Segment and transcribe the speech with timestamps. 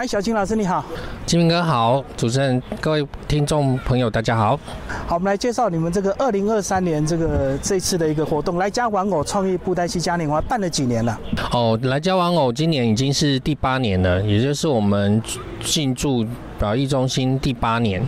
[0.00, 0.82] 哎，小青老师你好，
[1.26, 4.58] 金明哥好，主持人各位听众朋友大家好。
[5.06, 11.20] 好，我们来介绍你们这个二零二三年这个这次的一个活动，来家玩偶创意布袋戏嘉年华办了几年了？
[11.52, 15.22] 哦，来家玩偶今年已经是第八年了，也就是我们
[15.60, 16.24] 进驻。
[16.60, 18.02] 表艺中心第八年，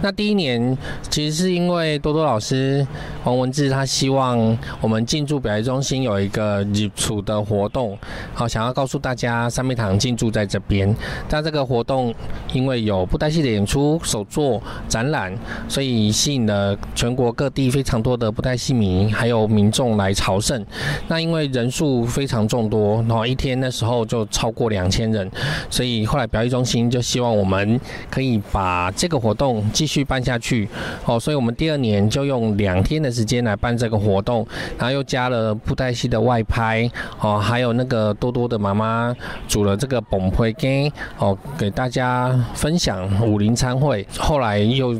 [0.00, 0.76] 那第一年
[1.10, 2.84] 其实是因为多多老师
[3.22, 7.96] 黄文志他希望我们进驻表艺中心有一个日出的活动，
[8.32, 10.92] 好想要告诉大家三妹堂进驻在这边。
[11.28, 12.14] 但这个活动
[12.54, 15.36] 因为有布袋戏的演出、手作展览，
[15.68, 20.64] 所以吸引了全国各地非常多的布袋戏迷还有民众来朝圣。
[21.08, 25.30] 那因为人数非常众多，然后一天那时候就超过两千人，
[25.68, 27.78] 所以后来表演中心就希望我们。
[28.10, 30.68] 可以把这个活动继续办下去，
[31.04, 34.46] 哦，所以我们第二年就用两天的时间来办这个活动，
[34.78, 39.14] 然后又加了布袋戏的外拍，哦，还有那个多多的妈妈
[39.46, 44.98] 煮了这个崩灰羹，哦，给大家分享武林餐会，后来又。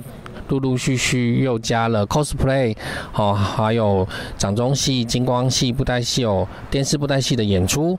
[0.49, 2.75] 陆陆续续又加了 cosplay，
[3.15, 7.99] 哦，还有掌中戏、金光戏、布袋戏哦，电视布袋戏的演出，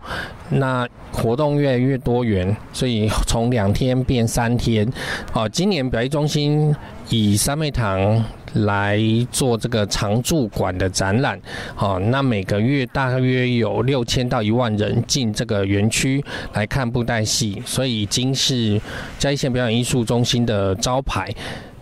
[0.50, 4.88] 那活动越来越多元，所以从两天变三天，
[5.33, 6.75] 哦，今年表演中心
[7.09, 9.00] 以三妹堂来
[9.31, 11.39] 做这个常驻馆的展览，
[11.77, 18.81] 哦，那每个月大约有六千到一万人进这个园区来看布袋戏，所以已经是
[19.20, 21.31] 嘉义县表演艺术中心的招牌。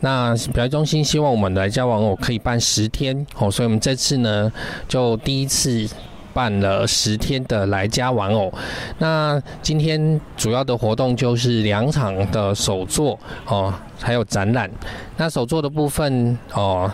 [0.01, 4.51] 那表演中心希望我们来家玩偶可以办十天哦，所以我们这次呢
[4.87, 5.87] 就第一次
[6.33, 8.53] 办了十天的来家玩偶。
[8.99, 14.69] 那今天主要的活动就是两场的手作哦，还有展览。
[15.17, 16.91] 那手作的部分哦，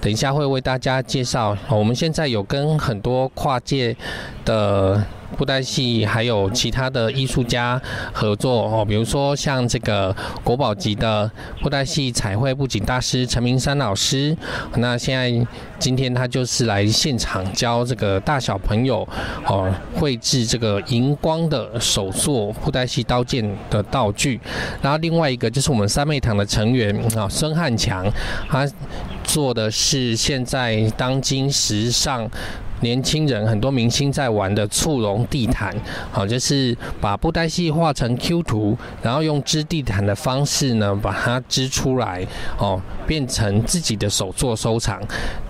[0.00, 1.56] 等一下会为大家介绍。
[1.68, 3.96] 我们现在有跟很多跨界
[4.44, 5.02] 的。
[5.36, 7.80] 布袋戏还有其他的艺术家
[8.12, 14.36] 合作哦，比如说像这个国宝级的布袋戏彩绘布景大师陈明山老师，
[14.76, 15.46] 那现在
[15.78, 19.06] 今天他就是来现场教这个大小朋友
[19.46, 24.40] 哦绘制这个荧光的手作布袋戏刀剑的道具，
[24.80, 28.06] 然后另外一个就是我们三妹堂的成员啊孙汉强，
[28.48, 28.66] 他
[29.22, 32.28] 做的是现在当今时尚。
[32.80, 35.74] 年轻人很多明星在玩的簇绒地毯，
[36.12, 42.26] 好，就是把布袋戏画成 Q 图，然后用织地毯的方式呢，把它织出来，
[42.58, 45.00] 哦，变成自己的手作收藏。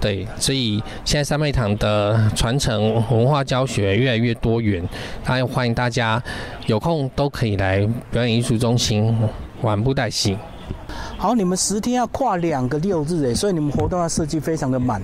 [0.01, 4.83] 对，所以现在三妹堂的传承文化教学越来越多元，
[5.25, 6.23] 当然欢迎大家
[6.67, 7.79] 有空都可以来
[8.11, 9.17] 表演艺术中心
[9.63, 10.37] 玩布袋戏。
[11.19, 15.01] 好，你们十天要跨两个六日诶，所以你们活动要设计非常的满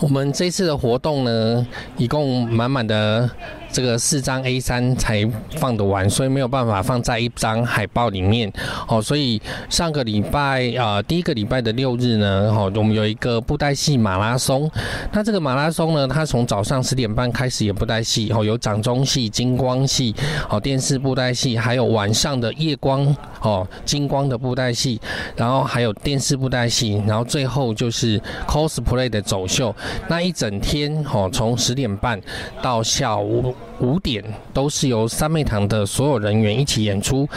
[0.00, 3.30] 我们这次的活动呢，一共满满的。
[3.76, 5.22] 这个四张 A 三才
[5.58, 8.50] 放得完，所以没有办法放在一张海报里面
[8.88, 9.02] 哦。
[9.02, 9.38] 所以
[9.68, 14.70] 上个礼拜啊，第一个礼拜的六日呢，哦，我们有一个布袋戏马拉松。
[15.12, 20.14] 那这个马拉松呢，它从早上十点半开始演布袋戏，哦，有掌中戏、金光戏，
[20.48, 24.98] 哦，电视布袋戏，还有晚上的夜光，哦，金光的布袋戏，
[25.36, 29.76] 然后还有电视布袋戏，然后最后就是 cosplay 的走秀。
[30.08, 32.18] 那一整天，哦，从十点半
[32.62, 33.54] 到下午。
[33.80, 34.22] 五点
[34.52, 37.28] 都是由三妹堂的所有人员一起演出。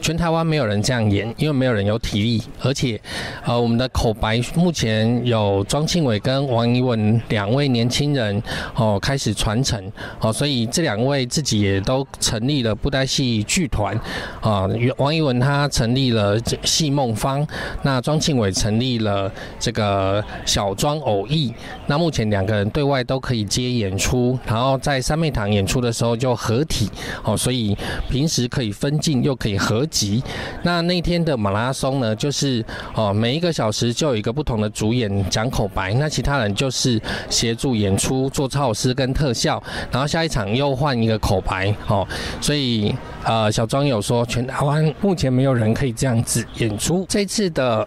[0.00, 3.00] 全台湾没有人这样演，因为没有人有体力，而且，
[3.42, 8.42] 呃，我们的口白目前有庄庆伟跟王一文两位年轻人
[8.74, 9.82] 哦开始传承
[10.20, 13.98] 哦，所以这两位自己也都成立了布袋戏剧团
[14.42, 14.68] 啊。
[14.98, 17.46] 王一文他成立了戏梦方，
[17.80, 21.50] 那庄庆伟成立了这个小庄偶艺。
[21.86, 26.90] 那目前两个人对外都可以接演出，然后在三妹堂演出出的时候就合体
[27.22, 27.76] 哦，所以
[28.10, 29.84] 平时可以分镜又可以合。
[29.94, 30.20] 集
[30.62, 32.64] 那那天的马拉松呢，就是
[32.94, 39.62] 哦，每一个小时就有一个不同的主演讲口白，那其他人就是协助演出做操师跟特效，
[39.92, 42.04] 然后下一场又换一个口白哦，
[42.40, 42.92] 所以
[43.22, 47.06] 呃，小庄有说，全台湾目前没有人可以这样子演出。
[47.08, 47.86] 这次的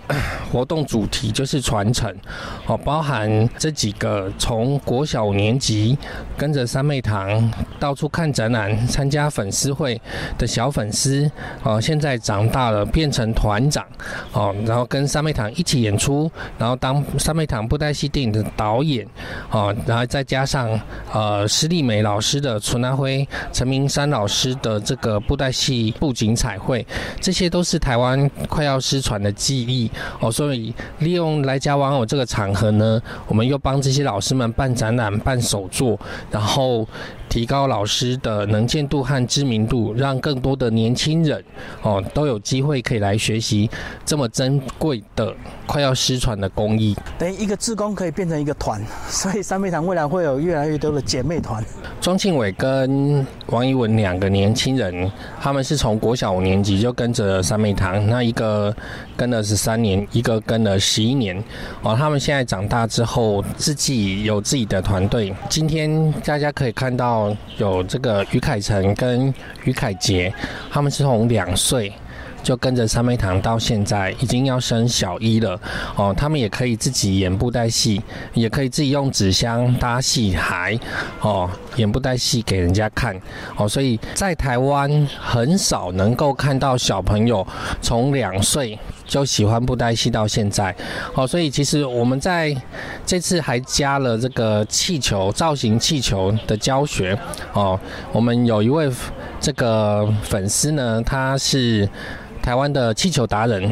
[0.52, 2.10] 活动主题就是传承
[2.68, 5.98] 哦，包含这几个从国小年级
[6.38, 10.00] 跟着三妹堂到处看展览、参加粉丝会
[10.38, 11.30] 的小粉丝
[11.64, 13.86] 哦，现在长大了，变成团长，
[14.34, 19.06] 哦，然后跟三妹堂一起演出，然后当三妹堂布袋戏电影的导演，
[19.52, 20.80] 哦，然后再加上
[21.12, 26.86] 呃施丽美老师的纯阿辉、陈明山老师的这个布袋戏布景彩绘，
[27.20, 29.90] 这些都是台湾快要失传的记忆，
[30.20, 36.00] 哦，所以利用来家玩偶这个场合呢，我们又帮这些老师们办展览、办手作，
[36.32, 36.88] 然后
[37.30, 41.44] 提高老师的能见度和知名度，让更多的年轻人
[41.82, 43.70] 哦都有机会可以来学习
[44.06, 45.34] 这么珍贵的、
[45.66, 46.96] 快要失传的工艺。
[47.18, 51.64] 等于一个志工可以变成一个团， 所以三妹堂未来会有越来越多的姐妹团。
[52.00, 58.74] 庄庆伟跟王一文两个年轻人，他们是从国小五年级就跟着三妹堂，那一个
[59.18, 61.44] 跟了十三年，一个跟了十一年。
[61.82, 65.34] 哦，他们现在长大之后，自己有自己的团队。
[65.50, 69.34] 今天大家可以看到有这个于凯成跟
[69.66, 70.34] 于凯杰，
[70.72, 71.92] 他们是从两岁。
[72.44, 75.60] 就跟着三妹堂到现在已经要升小一了
[75.98, 78.02] 哦，他们也可以自己演布袋戏，
[78.34, 80.80] 也可以自己用纸箱搭戏台
[81.20, 83.20] 哦，演布袋戏给人家看
[83.58, 87.46] 哦，所以在台湾很少能够看到小朋友
[87.82, 90.76] 从两岁就喜欢布袋戏到现在
[91.16, 92.56] 哦，所以其实我们在
[93.06, 97.18] 这次还加了这个气球造型气球的教学
[97.54, 97.80] 哦，
[98.12, 98.92] 我们有一位
[99.40, 101.90] 这个粉丝呢，他是。
[102.40, 103.70] 台湾的气球达人，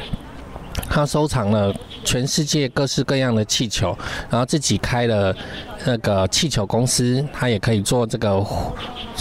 [0.89, 1.73] 他收藏了
[2.03, 3.97] 全世界各式各样的气球，
[4.29, 5.33] 然后自己开了
[5.85, 8.43] 那个气球公司，他也可以做这个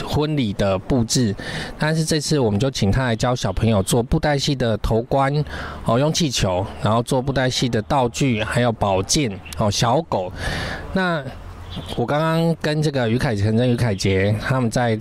[0.04, 1.34] 婚礼的布置。
[1.78, 5.32] 但是这次我们就请他来教小朋友做布袋戏的头冠，
[5.84, 10.32] 哦，用气球，然后做布袋戏的道具，还有宝剑，哦，小狗。
[10.92, 11.22] 那
[11.96, 14.98] 我刚刚跟这个于凯成跟于凯杰他们在。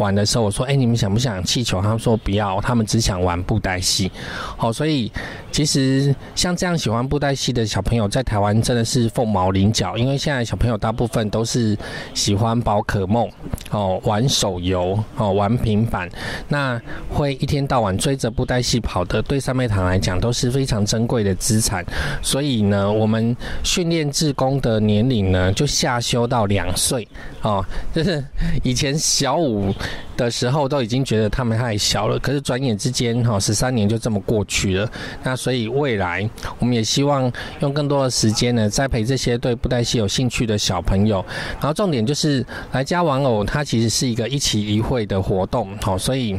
[0.00, 4.10] 玩的时候，我说：“哎，你们想不想气球？”他们说：“不要，他们只想玩布袋戏。”
[4.56, 5.12] 好，所以
[5.52, 9.96] 其实像这样喜欢布袋戏的小朋友，在台湾真的是凤毛麟角。
[9.96, 11.76] 因为现在小朋友大部分都是
[12.14, 13.30] 喜欢宝可梦
[13.70, 16.08] 哦，玩手游哦，玩平板，
[16.48, 16.80] 那
[17.10, 21.84] 会一天到晚追着布袋戏跑的，对三妹堂来讲都是非常珍贵的资产。
[22.22, 27.06] 所以呢，我们训练志工的年龄呢，就下修到两岁
[27.42, 27.64] 哦，
[27.94, 28.24] 就是
[28.62, 29.74] 以前小五。
[30.16, 34.90] 的时候都已经觉得他们太小了，可是转眼之间哈，十三年就这么过去了。
[35.22, 36.28] 那所以未来
[36.58, 41.24] 我们也希望用更多的时间呢，栽培这些对布袋戏有兴趣的小朋友。
[41.54, 46.38] 然后重点就是来家玩偶，它其实是一个一期一会的活动，好，所以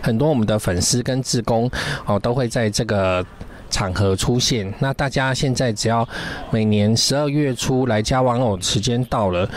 [0.00, 1.70] 很多我们的粉丝跟志工
[2.06, 3.24] 哦都会在这个
[3.70, 4.72] 场合出现。
[4.78, 6.08] 那大家现在只要
[6.50, 9.48] 每年十二月初来家玩偶，时间到了。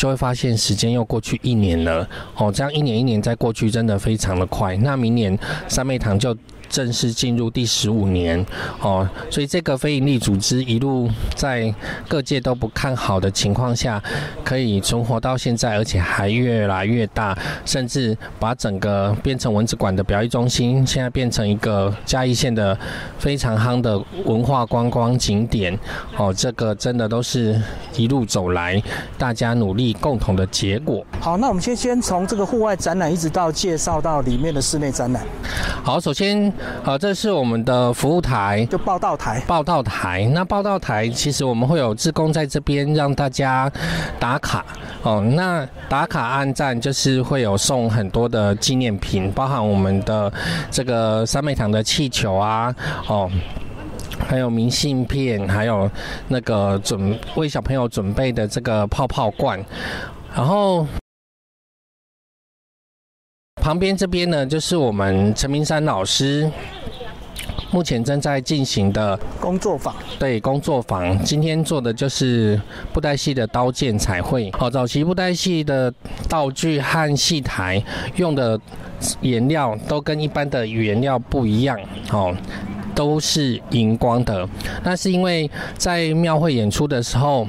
[0.00, 4.74] 就会发现时间又过去一年了哦，这样一年一年在过去，真的非常的快。
[4.78, 5.38] 那明年
[5.68, 6.34] 三妹堂就。
[6.70, 8.46] 正式进入第十五年
[8.80, 11.74] 哦，所以这个非营利组织一路在
[12.08, 14.00] 各界都不看好的情况下，
[14.44, 17.36] 可以存活到现在，而且还越来越大，
[17.66, 22.78] 甚至把整个变成蚊子馆的表演中心，现在变成一个嘉义县的
[23.18, 25.76] 非常夯的文化观光景点
[26.16, 27.60] 哦，这个真的都是
[27.96, 28.80] 一路走来
[29.18, 31.04] 大家努力共同的结果。
[31.20, 35.26] 好，那我们先先从这个户外展览一直到介绍到里面的室内展览。
[35.82, 36.52] 好，首先。
[36.82, 39.40] 好，这是我们的服务台，就报道台。
[39.46, 43.70] 报道台，那报道台其实我们会有志工在这边让大家
[44.18, 44.64] 打卡
[45.02, 45.20] 哦。
[45.34, 50.32] 那打卡按站就是会有送很多的纪念品，包含我们的
[50.70, 52.74] 这个三妹堂的气球啊，
[53.06, 53.30] 哦，
[54.26, 55.90] 还有明信片，还有
[56.28, 59.62] 那个准为小朋友准备的这个泡泡罐，
[60.34, 60.86] 然后。
[63.60, 66.50] 旁边这边呢，就是我们陈明山老师
[67.70, 69.94] 目前正在进行的工作坊。
[70.18, 72.60] 对，工作坊今天做的就是
[72.92, 74.50] 布袋戏的刀剑彩绘。
[74.58, 75.92] 哦，早期布袋戏的
[76.28, 77.82] 道具和戏台
[78.16, 78.58] 用的
[79.20, 81.78] 颜料都跟一般的原料不一样，
[82.10, 82.34] 哦，
[82.94, 84.48] 都是荧光的。
[84.82, 87.46] 那是因为在庙会演出的时候，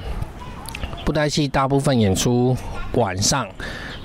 [1.05, 2.55] 布袋戏大部分演出
[2.93, 3.47] 晚上。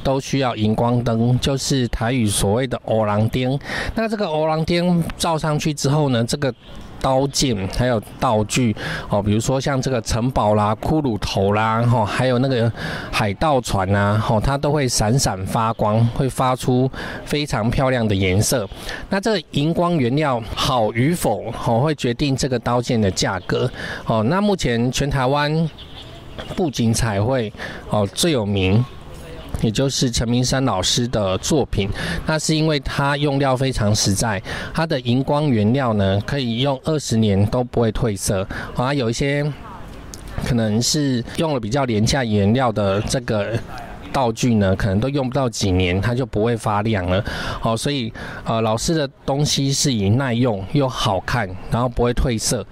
[0.07, 3.59] 都需要荧光灯，就是台语所谓的“欧郎丁”。
[3.97, 6.55] 那这个“欧郎丁”照上去之后呢，这个
[7.01, 8.75] 刀剑还有道具
[9.09, 12.73] 哦，比如说像这个城堡啦、骷髅头啦，哈，还有那个
[13.11, 16.89] 海盗船啊，哈，它都会闪闪发光，会发出
[17.25, 18.65] 非常漂亮的颜色。
[19.11, 23.69] 那这个荧光原料好与否，哦，会决定这个刀剑的价格。
[24.07, 25.69] 哦，那目前全台湾
[26.55, 27.53] 布景彩绘
[27.91, 28.85] 哦最有名。
[29.63, 31.89] 也就是陈明山老师的作品，
[32.27, 34.43] 那是因为他用料非常实在，
[34.75, 38.47] 它的荧光原料呢可以用二十年都不会褪色，
[38.77, 39.45] 啊，有一些
[40.45, 43.59] 可能是用了比较廉价原料的这个
[44.13, 47.25] 道具呢，可能都用不到几年，它就不会发亮了，
[47.61, 48.13] 好，所以
[48.45, 52.65] 呃老师的东西是以耐用又好看，然后不会褪色。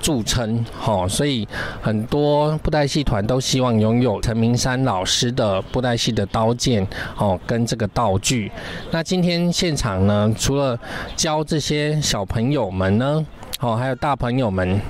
[0.00, 1.46] 著称，哦，所以
[1.80, 6.86] 很多布袋戏团都希望拥有陈明山老师的布袋戏的刀剑，
[7.16, 8.50] 哦，跟这个道具。
[8.90, 10.78] 那今天现场呢，除了
[11.16, 13.26] 教这些小朋友们呢，
[13.60, 14.80] 哦，还有大朋友们，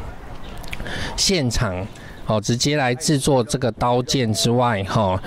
[1.17, 1.87] 现场
[2.27, 5.21] 哦，直接来制作这个刀剑之外，哈。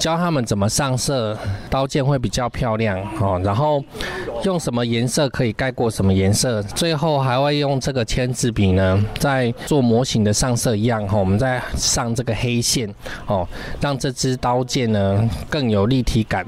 [0.00, 1.38] 教他们怎么上色，
[1.68, 3.38] 刀剑会比较漂亮哦。
[3.44, 3.84] 然后
[4.44, 11.18] 用什么颜色可以盖过什么颜色，最后还会用这个签字笔呢，在做模型的上色一样哈。
[11.18, 12.92] 我们在上这个黑线
[13.26, 13.46] 哦，
[13.78, 16.44] 让这支刀剑呢更有立体感。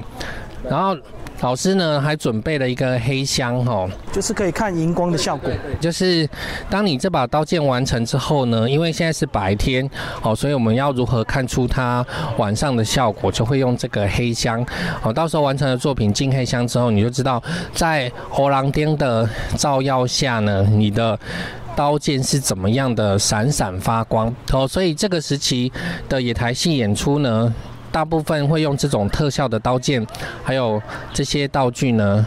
[0.68, 0.97] 然后。
[1.43, 5.51] 老师呢还准备了一个黑箱哈，就是可以看荧光的效果。
[5.81, 6.29] 就是
[6.71, 9.89] 当你这把刀剑完成之后呢，因为现在是白天
[10.23, 12.07] 哦，所以我们要如何看出它
[12.39, 14.65] 晚上的效果，就会用这个黑箱
[15.03, 15.13] 哦。
[15.13, 17.43] 到时候完成了作品进黑箱之后，你就知道
[17.75, 21.19] 在欧朗丁的照耀下呢，你的
[21.75, 24.69] 刀剑是怎么样的闪闪发光哦。
[24.69, 25.73] 所以这个时期
[26.09, 27.53] 的野台戏演出呢。
[27.93, 30.05] 大部分会用这种特效的刀剑，
[30.43, 30.83] 还有
[31.13, 32.27] 这些道具呢，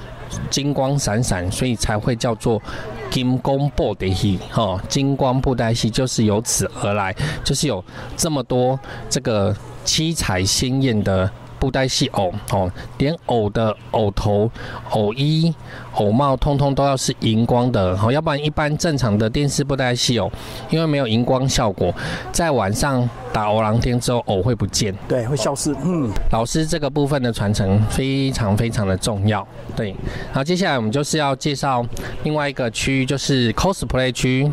[0.50, 2.62] 金光闪闪，所以才会叫做
[3.10, 4.40] 金光布袋戏。
[4.52, 7.84] 哈，金光布袋戏就是由此而来，就是有
[8.16, 8.80] 这么多
[9.10, 9.54] 这个
[9.84, 11.30] 七彩鲜艳的。
[11.60, 14.50] 布袋戏偶哦，连偶的偶头、
[14.92, 15.54] 偶衣、
[15.94, 20.32] 偶帽，通通都要是荧光的哦，要不然一般正常的电视布袋戏偶，
[20.70, 21.94] 因为没有荧光效果，
[22.32, 25.76] 在晚上打偶狼天之后，偶会不见，对，会消失。
[25.84, 29.46] 嗯，老师这个部分的传承非常非常的重要。
[29.76, 29.90] 对，
[30.28, 31.86] 然后接下来我们就是要介绍
[32.24, 34.52] 另外一个区域，就是 cosplay 区。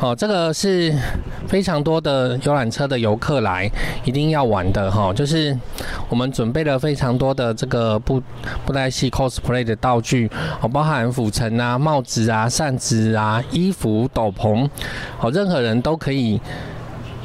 [0.00, 0.94] 哦，这个是
[1.46, 3.70] 非常多的游览车的游客来
[4.04, 5.56] 一定要玩的哈，就是
[6.08, 8.22] 我们准备了非常多的这个布
[8.64, 10.30] 布袋戏 cosplay 的道具，
[10.60, 14.68] 哦，包含辅城啊、帽子啊、扇子啊、衣服、斗篷，
[15.18, 16.40] 好，任何人都可以。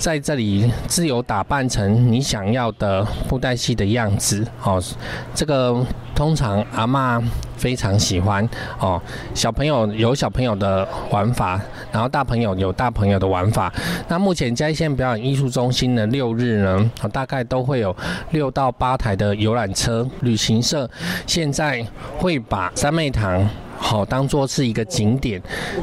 [0.01, 4.81] 在这里自由打扮成你想要的布袋戏的样子哦，
[5.35, 5.79] 这个
[6.15, 7.21] 通常阿妈
[7.55, 8.43] 非常喜欢
[8.79, 8.99] 哦。
[9.35, 13.71] 小朋友有小朋友的玩法，然后大朋友有大朋友的玩法。
[14.07, 17.95] 那目前嘉义县表演艺术中心的六日呢，大概都会有
[18.31, 20.89] 六到八台的游览车旅行社，
[21.27, 21.85] 现在
[22.17, 23.47] 会把三妹堂。
[23.83, 25.41] 好，当做是一个景点。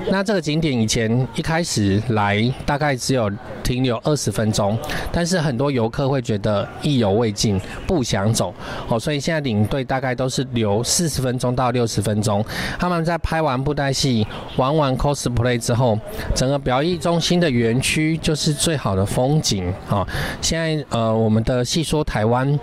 [0.08, 3.28] 那这个景点以前一开始来大概只有
[3.64, 4.78] 停留二十分钟，
[5.12, 8.54] 但是很多游客会觉得意犹未尽，不想走。
[8.88, 12.42] 哦，所以现在领队大概都是留四十分钟到六十分钟。
[12.78, 14.24] 他们在拍完布袋戏、
[14.56, 15.98] 玩完 cosplay 之后，
[16.36, 19.70] 整个表艺中心的园区就是最好的风景。
[19.90, 20.06] 哦，
[20.40, 22.58] 现在呃，我们的戏说台湾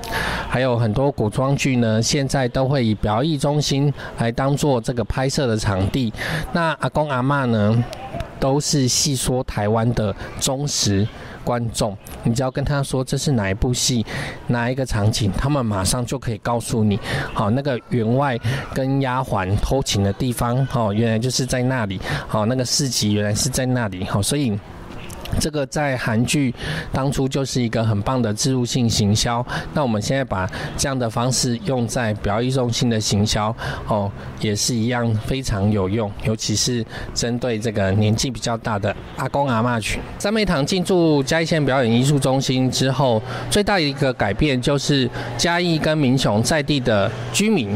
[0.50, 5.25] 还有很多古装剧呢，现在都会以表艺中心来当做这个拍。
[5.26, 6.14] 拍摄的场地，
[6.54, 7.84] 那阿公阿妈呢，
[8.40, 11.08] 都是戏说台湾的忠实
[11.44, 11.98] 观众。
[12.22, 14.06] 你只要跟他说这是哪一部戏，
[14.46, 17.00] 哪一个场景，他们马上就可以告诉你。
[17.34, 18.40] 好，那个员外
[18.72, 22.00] 跟丫鬟偷情的地方，哦，原来就是在那里。
[22.28, 24.06] 好，那个市集原来是在那里。
[24.06, 24.56] 好，所以。
[25.40, 26.54] 这个在韩剧
[26.92, 33.56] 当初就是一个很棒的植入性行销，那我们现在把这样的方式用在表演中心的行销，
[33.88, 40.02] 哦，也是一样非常有用，尤其是针对这个年纪比较大的阿公阿妈群。
[40.18, 47.70] 三妹堂进驻嘉义县表演艺术中心之后，最大一个改变就是嘉义跟民雄在地的居民，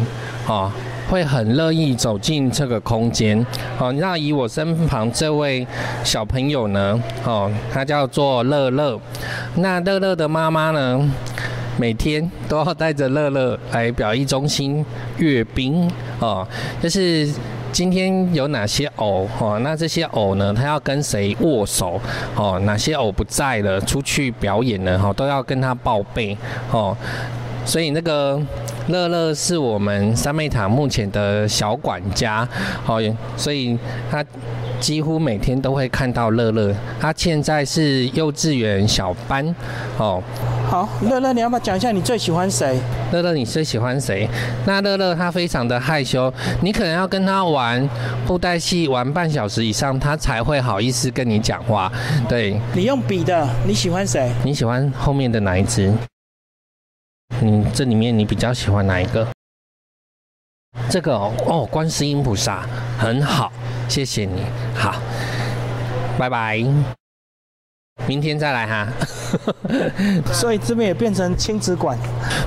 [0.47, 0.73] 啊。
[1.09, 3.43] 会很乐意走进这个空间，
[3.79, 5.65] 哦，那以我身旁这位
[6.03, 8.99] 小朋友呢，哦，他叫做乐乐，
[9.55, 11.11] 那乐乐的妈妈呢，
[11.77, 14.85] 每天都要带着乐乐来表艺中心
[15.17, 15.89] 阅兵，
[16.19, 16.47] 哦，
[16.79, 17.27] 就是
[17.71, 21.99] 今天有哪些偶，哦，那这些偶呢，他要跟谁握手，
[22.35, 26.37] 哦，哪些偶不在了，出去表演了，哈，都要跟他报备，
[26.71, 26.95] 哦，
[27.65, 28.39] 所以那个。
[28.89, 32.47] 乐乐是我们三妹塔目前的小管家，
[32.87, 32.99] 哦，
[33.37, 33.77] 所以
[34.09, 34.25] 他
[34.79, 36.73] 几乎每天都会看到乐乐。
[36.99, 39.55] 他现在是幼稚园小班，
[39.97, 40.21] 哦。
[40.67, 42.79] 好，乐乐，你要不要讲一下你最喜欢谁？
[43.11, 44.27] 乐乐，你最喜欢谁？
[44.65, 46.31] 那乐乐他非常的害羞，
[46.61, 47.87] 你可能要跟他玩
[48.25, 51.91] 布袋戏玩半小时以上，他才会好意思跟你讲话。
[52.27, 54.31] 对，你用笔的，你喜欢谁？
[54.43, 55.93] 你喜欢后面的哪一只？
[57.41, 59.27] 你这里面你比较喜欢哪一个？
[60.89, 62.67] 这个哦，哦，观世音菩萨
[62.97, 63.51] 很好，
[63.87, 64.43] 谢谢你，
[64.75, 64.95] 好，
[66.17, 66.63] 拜拜。
[68.07, 68.87] 明天再来哈。
[70.33, 71.97] 所以这边也变成亲子馆。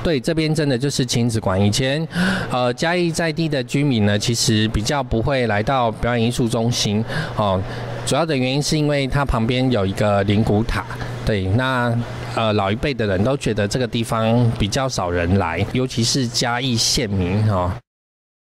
[0.02, 1.61] 对，这边真的就是亲子馆。
[1.61, 2.06] 以前，
[2.50, 7.04] 呃，嘉义在地的居民呢，其实比较不会来到表演艺术中心
[7.37, 7.61] 哦。
[8.04, 10.84] 主要的原因是因为它旁边有一个灵骨塔。
[11.25, 11.96] 对，那
[12.34, 17.76] 呃老一辈的人都觉得这个地方比较少人来，尤其是嘉义县民哈。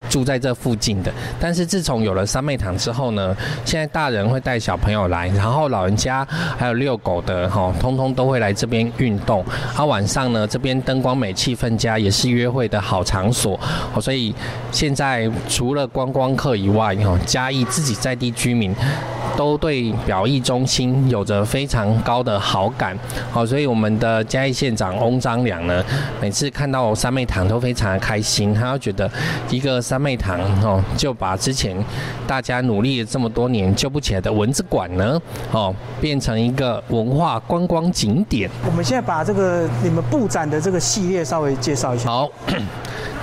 [0.09, 3.35] 住在这附近的，但是自从有了三妹堂之后呢，
[3.65, 6.27] 现在大人会带小朋友来，然后老人家
[6.59, 9.45] 还有遛狗的哈，通通都会来这边运动。
[9.75, 13.59] 啊，晚上呢，这边灯光美，气氛佳，也是约会的好场所。
[14.01, 14.35] 所以
[14.71, 18.75] 现在除了观光客以外，哈，嘉义自己在地居民
[19.37, 22.97] 都对表意中心有着非常高的好感。
[23.33, 25.83] 好，所以我们的嘉义县长翁章良呢，
[26.21, 29.11] 每次看到三妹堂都非常的开心，他觉得
[29.51, 29.81] 一个。
[29.94, 31.77] 三妹堂哦，就把之前
[32.27, 35.21] 大家努力了这么多年救不起来的蚊子馆呢，
[35.53, 38.51] 哦，变成一个文化观光景点。
[38.67, 42.11] 我们现在把这个你们布展的这个系列稍微介绍一下。
[42.11, 42.31] 好。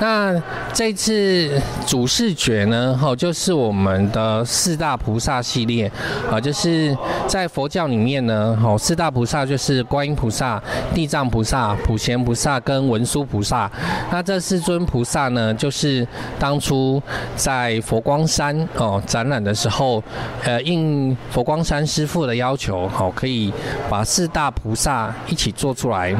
[0.01, 0.33] 那
[0.73, 5.89] 这次主视觉呢，哈，就是我们的四大菩萨系列，
[6.27, 10.59] 啊，就是在佛教里面呢，哈，四大菩萨就是观音菩萨、
[10.95, 13.69] 地藏菩萨、普贤菩萨跟文殊菩萨。
[14.11, 16.07] 那这四尊菩萨呢，就是
[16.39, 16.99] 当初
[17.35, 20.03] 在佛光山哦展览的时候，
[20.43, 23.53] 呃，应佛光山师傅的要求，好，可以
[23.87, 26.15] 把四大菩萨一起做出来。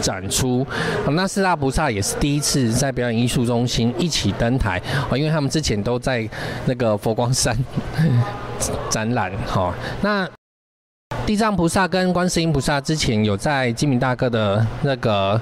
[0.00, 0.66] 展出，
[1.10, 6.28] 那四大菩萨也是第一次在表演艺术中心一起登台哦，因为他们之前都在
[6.66, 7.56] 那个佛光山
[8.90, 9.74] 展览哈。
[10.00, 10.28] 那
[11.26, 15.40] 地藏菩萨跟观世音菩萨之前有在金明大哥的那个。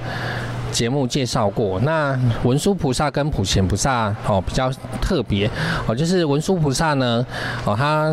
[0.73, 5.47] 节目介绍过，那文殊菩萨跟普贤菩萨哦比较特别
[5.87, 7.27] 哦，就是文殊菩萨呢
[7.67, 8.11] 哦他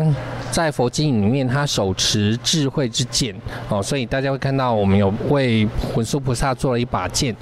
[0.50, 3.34] 在佛经里面他手持智慧之剑
[3.68, 7.34] 哦，所以大家会看到我们有为文殊菩萨做了一把剑，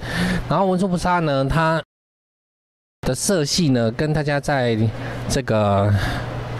[0.48, 1.82] 然后文殊菩萨呢他
[3.02, 4.78] 的色系呢跟大家在
[5.28, 5.92] 这个。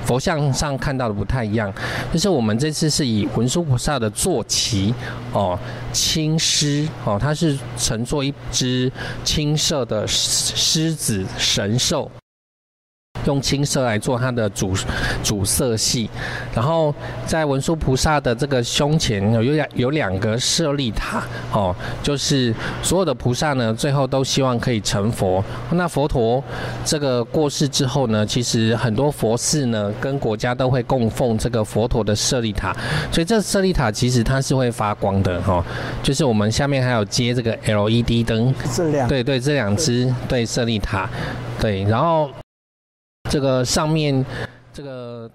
[0.07, 1.71] 佛像上看到的不太一样，
[2.11, 4.95] 就是我们这次是以文殊菩萨的坐骑
[5.35, 5.59] 哦，
[5.93, 8.91] 青狮哦，它是乘坐一只
[9.23, 12.11] 青色的狮子神兽。
[13.29, 14.73] 用青色来做它的主
[15.23, 16.09] 主色系，
[16.55, 16.95] 然后
[17.27, 25.45] 在文殊菩萨的这个胸前有有两有两个舍利塔哦，就是所有的菩萨呢，最后都希望可以成佛。
[25.73, 26.43] 那佛陀
[26.87, 32.75] 这个过世之后呢，其实很多佛寺呢跟国家都会供奉这个佛陀的舍利塔，
[33.13, 35.63] 所以这舍利塔其实它是会发光的哈，
[36.03, 41.07] 就是我们下面还有接这个 LED 灯，这两对对这两只对舍利塔
[41.61, 42.31] 对，然后。
[43.29, 44.25] 这个上面，
[44.73, 45.31] 这个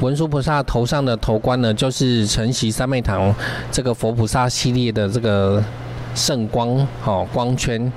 [0.00, 3.34] 文殊菩萨头上的头冠呢，就是承袭三昧堂
[3.70, 5.62] 这个佛菩萨系列的这个
[6.14, 7.92] 圣光哦光圈。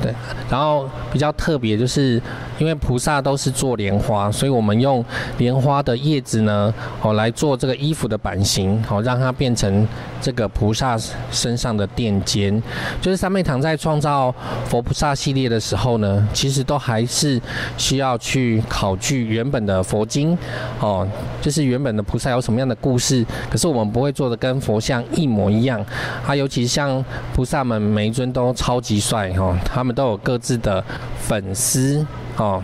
[0.00, 0.14] 对，
[0.48, 2.20] 然后比较特别，就是
[2.58, 5.04] 因为菩萨都是做莲花，所以我们用
[5.38, 9.86] 莲花的叶子呢，哦来做这个衣服的版型，好让它变成
[10.20, 10.96] 这个菩萨
[11.30, 12.62] 身上的垫肩。
[13.00, 14.32] 就是三昧堂在创造
[14.66, 17.40] 佛菩萨系列的时候呢，其实都还是
[17.76, 20.36] 需要去考据原本的佛经，
[20.80, 21.06] 哦，
[21.40, 23.26] 就是原本的菩萨有什么样的故事。
[23.50, 25.84] 可是我们不会做的跟佛像一模一样，
[26.26, 29.94] 啊，尤其像菩萨们每一尊都超级帅，哦，他们们。
[29.94, 30.84] 们都有各自的
[31.18, 32.62] 粉丝哦，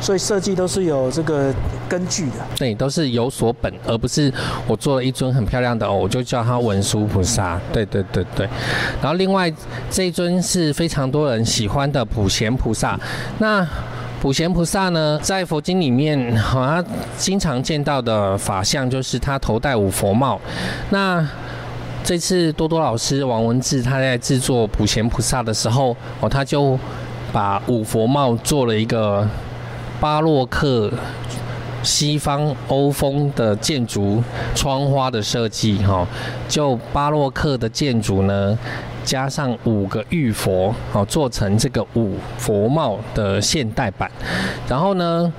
[0.00, 1.54] 所以设计都是有这个
[1.88, 2.38] 根据的。
[2.56, 4.32] 对，都是有所本，而不是
[4.66, 7.60] 我做了一尊很漂亮的哦，我就叫它文殊菩萨。
[7.72, 8.48] 对对对对。
[9.00, 9.48] 然后另外
[9.88, 12.98] 这一尊是非常多人喜欢的普贤菩萨。
[13.38, 13.64] 那
[14.20, 16.84] 普贤菩萨呢，在佛经里面，好像
[17.16, 20.40] 经常见到的法相就是他头戴五佛帽。
[20.90, 21.24] 那
[22.06, 26.78] 这次多多老师王文志他在制作普贤菩萨的时候，哦，他就
[27.32, 29.28] 把五佛帽做了一个
[29.98, 30.88] 巴洛克
[31.82, 34.22] 西方欧风的建筑
[34.54, 36.06] 窗花的设计，哈，
[36.48, 38.56] 就巴洛克的建筑呢，
[39.02, 44.08] 加上五个玉佛，哦，做成这个五佛帽的现代版。
[44.68, 45.32] 然后呢，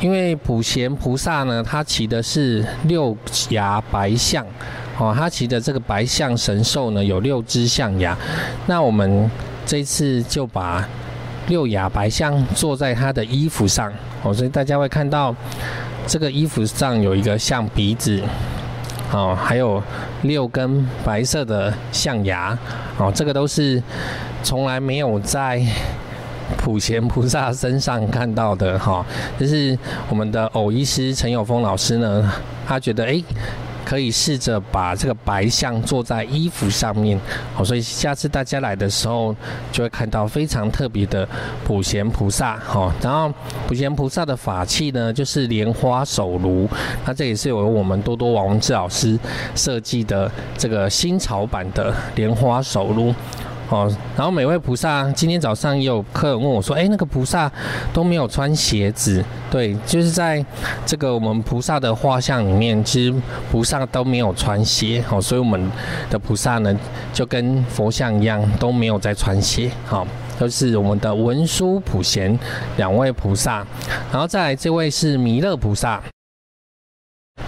[0.00, 3.16] 因为普贤菩萨呢，他骑的是六
[3.48, 4.46] 牙白象。
[4.96, 8.16] 哦，他骑的这个白象神兽呢，有六只象牙。
[8.66, 9.28] 那我们
[9.66, 10.86] 这次就把
[11.48, 15.34] 六牙白象坐在他的衣服上，哦，所以大家会看到
[16.06, 18.22] 这个衣服上有一个象鼻子，
[19.12, 19.82] 哦，还有
[20.22, 22.56] 六根白色的象牙，
[22.96, 23.82] 哦，这个都是
[24.44, 25.60] 从来没有在
[26.56, 29.04] 普贤菩萨身上看到的，哈。
[29.40, 29.76] 就是
[30.08, 32.32] 我们的偶医师陈友峰老师呢，
[32.64, 33.20] 他觉得，哎。
[33.84, 37.18] 可以试着把这个白象做在衣服上面，
[37.54, 39.34] 好，所以下次大家来的时候
[39.70, 41.28] 就会看到非常特别的
[41.64, 43.32] 普贤菩萨，好，然后
[43.66, 46.68] 普贤菩萨的法器呢就是莲花手炉，
[47.04, 49.18] 那这也是由我们多多王文志老师
[49.54, 53.14] 设计的这个新潮版的莲花手炉。
[53.70, 57.50] 哦，然后每位菩萨，今天早上也有客人问我说：“哎，那个菩萨
[57.94, 60.44] 都没有穿鞋子。”对，就是在
[60.84, 63.14] 这个我们菩萨的画像里面，其实
[63.50, 65.02] 菩萨都没有穿鞋。
[65.08, 65.70] 好，所以我们
[66.10, 66.76] 的菩萨呢，
[67.12, 69.70] 就跟佛像一样都没有在穿鞋。
[69.86, 70.06] 好，
[70.38, 72.38] 都是我们的文殊普贤
[72.76, 73.66] 两位菩萨，
[74.12, 76.02] 然后再来这位是弥勒菩萨。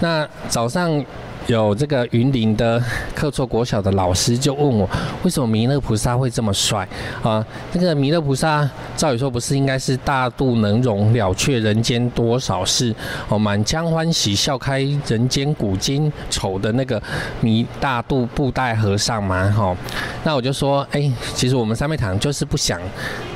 [0.01, 1.05] 那早上。
[1.47, 2.83] 有这个云林的
[3.15, 4.89] 客座国小的老师就问我，
[5.23, 6.87] 为什么弥勒菩萨会这么帅
[7.23, 7.45] 啊？
[7.73, 12.93] 那个弥勒菩萨，照理说不是应该是大肚能容，了却人间多少事，
[13.29, 17.01] 哦，满腔欢喜笑开人间古今丑的那个
[17.41, 19.49] 弥大肚布袋和尚吗？
[19.57, 19.77] 哈，
[20.25, 22.81] 那我就说，哎，其实我们三昧堂就是不想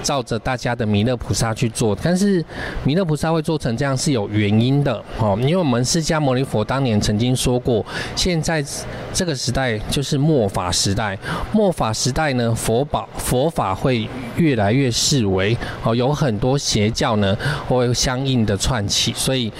[0.02, 2.44] 照着大家的弥勒菩萨去做，但是
[2.84, 7.84] 弥勒菩萨会做成这样是有原因的，哦，因为我们释迦牟尼佛当年曾经说过。
[8.16, 8.64] 现在
[9.12, 11.18] 这个时代就是末法时代，
[11.52, 17.36] 末法时代呢，佛宝佛法会越来越式微哦，有很多邪教呢
[17.68, 19.52] 会相应的串起，所以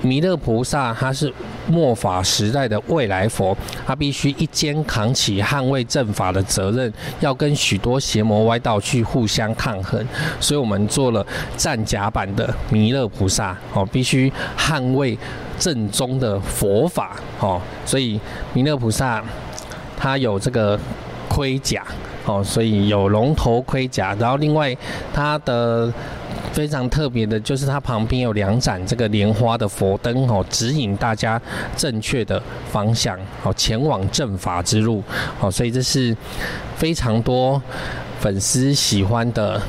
[0.00, 1.32] 弥勒菩萨他是
[1.68, 10.06] 末法时代的未来佛，他必须一肩扛起捍卫正法的责任，要跟许多邪魔歪道去互相抗衡，
[10.40, 11.24] 所以我们做了
[11.56, 15.18] 战甲版的弥勒菩萨哦，必须捍卫。
[15.58, 18.20] 正宗的佛法，哦，所以
[18.52, 19.22] 弥勒菩萨
[19.96, 20.76] 他有这个
[21.28, 21.84] 盔甲，
[22.24, 24.76] 哦，所以有龙头盔甲，然后另外
[25.14, 25.92] 他的
[26.52, 31.40] 非常特别的就是它旁边有两盏这个莲花的佛灯，哦，指引大家
[31.76, 35.02] 正确的方向，哦，前往正法之路，
[35.40, 36.16] 哦，所以这是
[36.76, 37.60] 非常多
[38.20, 39.60] 粉丝喜欢的。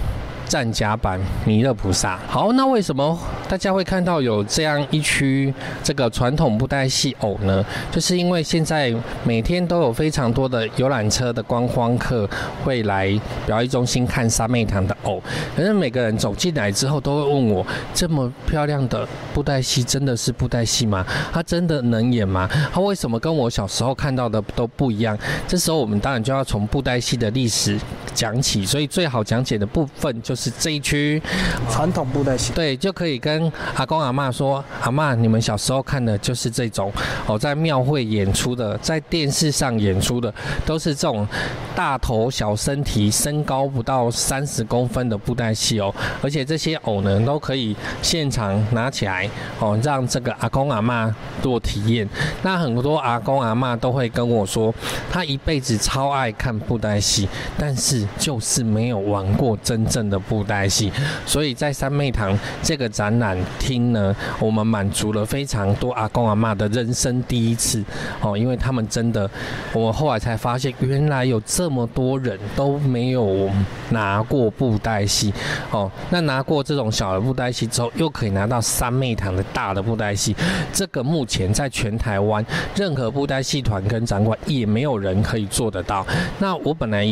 [0.48, 2.20] 战甲版弥勒菩萨。
[2.28, 3.18] 好，那为什么
[3.50, 5.52] 大家会看到有这样一区
[5.82, 7.66] 这个传统布袋戏偶呢？
[7.92, 12.30] 就是因为现在每天都有非常多的游览车的观光客
[12.64, 15.22] 会来表演中心看三妹堂的偶，
[15.56, 21.04] 可是每个人走进来之后都会问我：这么漂亮的布袋戏真的是布袋戏吗？
[21.32, 22.48] 它真的能演吗？
[22.72, 25.18] 它为什么跟我小时候看到的都不一样？
[25.48, 27.80] 这时候我们当然就要从布袋戏的历史
[28.14, 30.33] 讲起，所以最好讲解的部分就。
[30.36, 31.22] 是这一区
[31.70, 36.92] 传统布袋戏，对，就可以跟阿公阿妈说：“阿妈，你们小时候看的就是这种
[37.28, 40.34] 哦，在庙会演出的，在电视上演出的，
[40.66, 41.28] 都是这种
[41.76, 45.94] 大头小身体、身高不到三十公分的布袋戏哦。
[46.22, 52.08] 而且这些偶呢，都可以现场拿起来哦，让这个阿公阿妈做体验。
[52.42, 54.74] 那很多阿公阿妈都会跟我说，
[55.12, 60.20] 他一辈子超爱看布袋戏，但是就是没有玩过真正的。
[60.24, 60.92] 布袋戏，
[61.26, 67.84] 所以在三妹堂这个展览厅呢，我们满足了非常多阿公阿妈的人生第一次
[68.22, 69.30] 哦，因为他们真的，
[69.74, 73.50] 我后来才发现，原来有这么多人都没有
[73.90, 75.34] 拿过布袋戏
[75.72, 75.92] 哦。
[76.10, 80.36] 那拿过这种小的布袋戏之后，又可以拿到三妹堂的大的布袋戏，
[80.72, 86.06] 这个目前在全台湾任何布袋戏团跟展馆也没有人可以做得到。
[86.40, 87.04] 那我本来。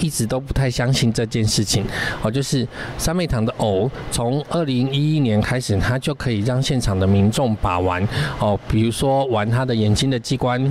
[0.00, 1.84] 一直都不太相信这件事情，
[2.22, 2.66] 哦，就是
[2.96, 8.06] 三妹堂的偶，从二零一一年开始，它就可以让现场的民众把玩，
[8.38, 10.62] 哦，比如说玩他的眼睛的机关，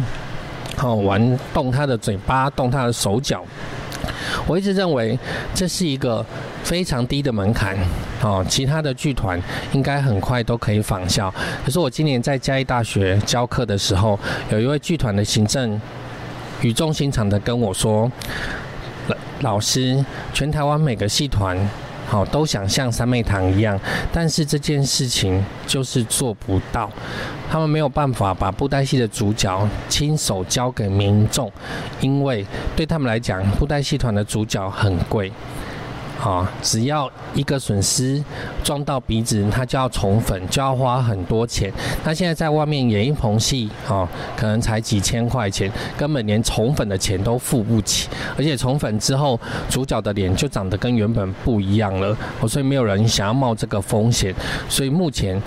[0.81, 3.43] 哦，玩动他的嘴巴，动他的手脚。
[4.47, 5.17] 我一直认为
[5.53, 6.25] 这是一个
[6.63, 7.77] 非常低的门槛，
[8.23, 9.39] 哦，其他的剧团
[9.73, 11.33] 应该很快都可以仿效。
[11.63, 14.19] 可是我今年在嘉义大学教课的时候，
[14.51, 15.79] 有一位剧团的行政
[16.61, 18.09] 语重心长的跟我说。
[19.41, 21.57] 老师，全台湾每个戏团，
[22.07, 23.79] 好都想像三妹堂一样，
[24.11, 26.89] 但是这件事情就是做不到。
[27.49, 31.51] 他们没有办法把布袋戏的主角亲手交给民众，
[31.99, 35.31] 因为对他们来讲，布袋戏团的主角很贵。
[36.21, 38.21] 啊，只要一个损失
[38.63, 41.71] 撞到鼻子，他就要重粉，就要花很多钱。
[42.03, 48.09] 那现在在外面演一棚戏，啊，可能才几千块钱，根本连重粉的钱都付不起。
[48.37, 52.15] 而且重粉之后，主角的脸就长得跟原本不一样了，
[52.47, 54.35] 所以没有人想要冒这个风险。
[54.67, 55.41] 所以目前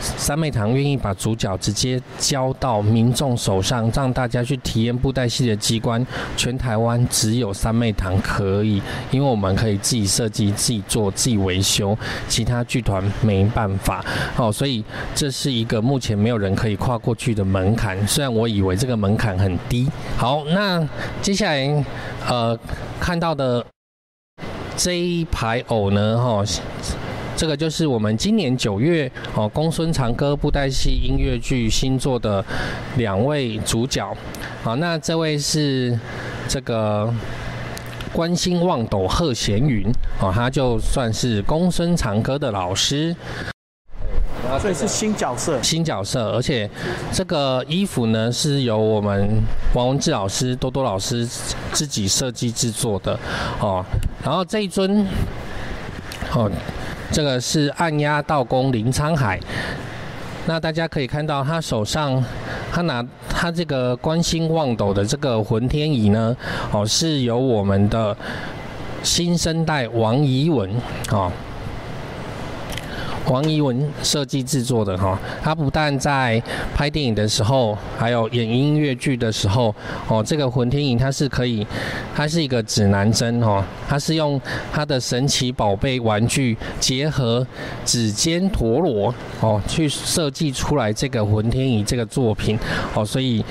[0.00, 6.04] 三妹堂愿意把主角直接交到民众手上，让大家去体验布袋戏的机关，
[6.36, 11.96] 全台湾只有三妹堂可以，因为我们可以自己设计、自己做、自己维修，
[12.28, 14.04] 其他剧团没办法。
[14.36, 14.84] 哦，所以
[15.14, 18.06] 这是一个目前没有人可以跨过去的门槛。
[18.06, 19.88] 虽然我以为这个门槛很低。
[20.16, 20.86] 好，那
[21.20, 21.84] 接下来
[22.26, 22.58] 呃
[23.00, 23.64] 看到的
[24.76, 26.44] 这一排偶呢，哈。
[27.38, 32.44] 这个就是我们今年九月哦，公孙长歌布袋戏音乐剧新作的
[32.96, 34.12] 两位主角。
[34.64, 35.96] 好，那这位是
[36.48, 37.14] 这个
[38.12, 39.86] 关心望斗贺贤云
[40.20, 43.14] 哦，他就算是公孙长歌的老师。
[44.60, 46.68] 所以是新角色，新角色，而且
[47.12, 49.28] 这个衣服呢是由我们
[49.74, 51.24] 王文志老师、多多老师
[51.70, 53.16] 自己设计制作的
[53.60, 53.84] 哦。
[54.24, 55.06] 然后这一尊
[56.34, 56.50] 哦。
[57.10, 59.40] 这个是按压道工林沧海，
[60.46, 62.22] 那大家可以看到他手上，
[62.72, 66.36] 他拿他这个观星望斗的这个浑天仪呢，
[66.70, 68.16] 哦，是由我们的
[69.02, 70.70] 新生代王怡文，
[71.10, 71.30] 哦。
[73.28, 76.42] 王怡文设计制作的哈，他不但在
[76.74, 79.74] 拍电影的时候，还有演音乐剧的时候，
[80.08, 81.66] 哦，这个混天影它是可以，
[82.14, 84.40] 它是一个指南针哈，它是用
[84.72, 87.46] 它的神奇宝贝玩具结合
[87.84, 92.58] 指尖陀螺哦，去设计出来这个混天影这个作品
[92.94, 93.44] 哦，所以。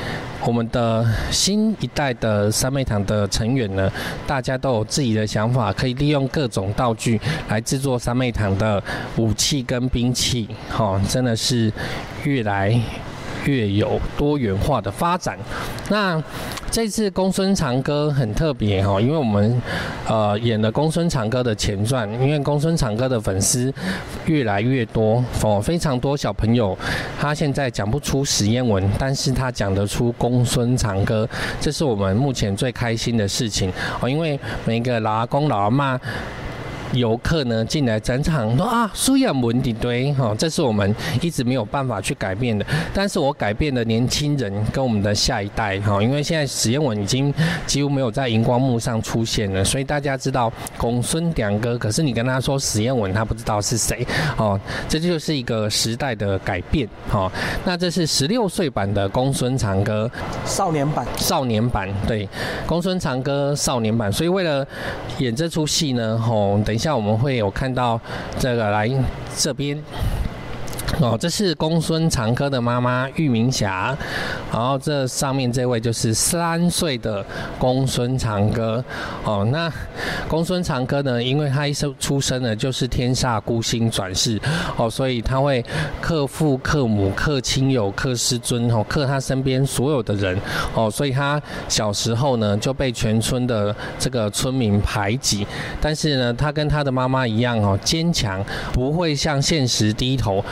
[0.46, 3.92] 我们的新一代的三妹堂的成员呢，
[4.26, 7.20] 大家都有自己的想法，可以利用各种道具
[7.50, 8.82] 来制作三妹堂的
[9.18, 11.72] 武器跟兵器，哈，真的是
[12.24, 12.80] 越来。
[13.48, 15.38] 越有多元化的发展。
[15.90, 16.22] 那
[16.70, 19.60] 这次公孙长歌很特别哈，因为我们
[20.06, 23.74] 呃演了公孙长歌的前传，因为公孙长歌的粉丝
[24.26, 26.78] 越来越多哦，非常多小朋友，
[27.20, 31.28] 他现在讲不出实验文，但是他讲得出公孙长歌，
[31.62, 36.00] 这是我们目前最开心的事情哦，因为每个老阿公老阿妈。
[36.94, 42.66] 游客呢进来展场说啊，苏亚文底堆哈，这是我们一直没有办法去改变的。
[42.94, 47.34] 但是我改变了年轻人跟我们的下一代哈，因为现在史艳文已经
[47.66, 57.30] 几乎没有在荧光幕上出现了，所以大家知道公孙两哥，可是你跟他说史艳文，他不知道是谁哦，这就是一个时代的改变哈。
[57.66, 60.10] 那这是十六岁版的公孙长歌，
[60.46, 62.28] 少年版，少年版对，
[62.66, 64.10] 公孙长歌少年版。
[64.10, 64.66] 所以为了
[65.18, 66.77] 演这出戏呢，吼等。
[66.78, 68.00] 等下我们会有看到
[68.38, 68.88] 这个来
[69.36, 69.76] 这边。
[71.02, 73.96] 哦，这是公孙长歌的妈妈玉明霞，
[74.52, 77.24] 然后这上面这位就是三岁的
[77.60, 78.84] 公孙长歌。
[79.24, 79.72] 哦，那
[80.28, 84.40] 公孙长歌呢，因为他一生出生呢就是天煞孤星转世，
[84.76, 85.64] 哦，所以他会
[86.02, 90.40] 克父克母克亲友克师尊哦，克他身边所有的人
[90.74, 95.46] 哦，所以他小时候呢就被全村的这个村民排挤，
[95.80, 100.44] 但是呢，他跟他的妈妈一样哦，坚强，不会向现实低头。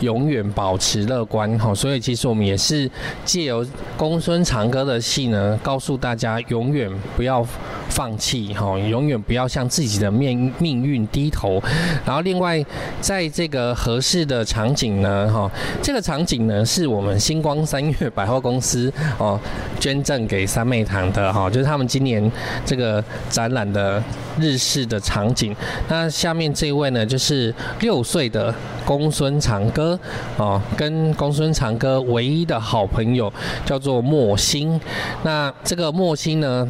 [0.00, 2.90] 永远保持乐观哈，所以其实我们也是
[3.24, 3.64] 借由
[3.96, 7.46] 公孙长歌的戏呢，告诉大家永远不要
[7.88, 11.62] 放弃哈，永远不要向自己的命命运低头。
[12.04, 12.64] 然后另外
[13.00, 15.50] 在这个合适的场景呢哈，
[15.82, 19.38] 这个场景呢是我们星光三月百货公司哦
[19.78, 22.30] 捐赠给三妹堂的哈，就是他们今年
[22.64, 24.02] 这个展览的
[24.38, 25.54] 日式的场景。
[25.88, 28.54] 那下面这位呢就是六岁的
[28.84, 29.59] 公孙长。
[29.60, 29.98] 长歌
[30.38, 33.30] 啊，跟公孙长歌唯一的好朋友
[33.66, 34.80] 叫做莫心。
[35.22, 36.66] 那这个莫心呢，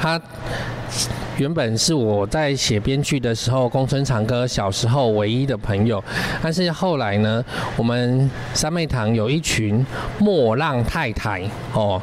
[0.00, 0.20] 他。
[1.38, 6.02] 原本是我在写编剧的时候，公孙长歌小时候唯一的朋友，
[6.42, 7.44] 但是后来呢，
[7.76, 9.84] 我们三妹堂有一群
[10.18, 11.40] 莫浪太太
[11.72, 12.02] 哦。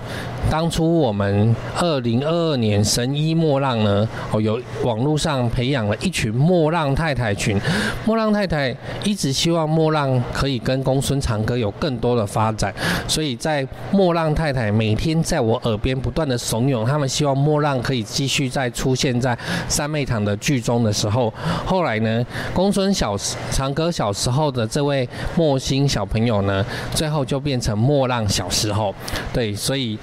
[0.49, 7.59] 当初我们二零二二年神医莫浪呢，哦，有网络上培养了一群莫浪太太群。
[8.05, 12.73] 莫浪太太一直希望莫浪可以跟公孙长歌有更多的发展，
[13.07, 19.19] 所以在莫浪太太每天在我耳边不断的怂恿，他们希望莫浪可以继续再出现。
[19.25, 19.35] 在
[19.67, 21.33] 三妹堂的剧中的时候，
[21.65, 23.17] 后来呢，公孙小
[23.49, 28.93] 长歌小时候的这位莫心小朋友呢，最后就变成莫浪小时候，
[29.33, 29.97] 对，所以。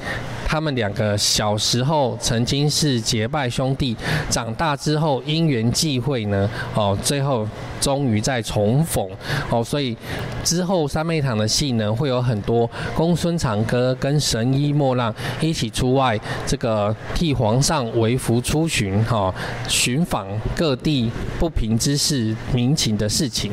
[0.53, 3.97] 他们两个小时候曾经是结拜兄弟，
[4.29, 7.49] 长大之后因缘际会呢，哦，最后
[7.81, 9.09] 终于再重逢，
[9.49, 9.97] 哦，所以
[10.45, 19.35] 之后三妹堂的戏呢，会有很多公孙长歌跟神医莫浪一起出外，这个替皇上为福出巡，哈，
[19.67, 23.51] 寻访各地不平之事、民情的事情。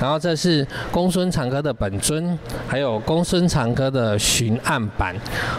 [0.00, 2.36] 然后这是公孙长歌的本尊，
[2.66, 5.14] 还有公孙长歌的巡案版，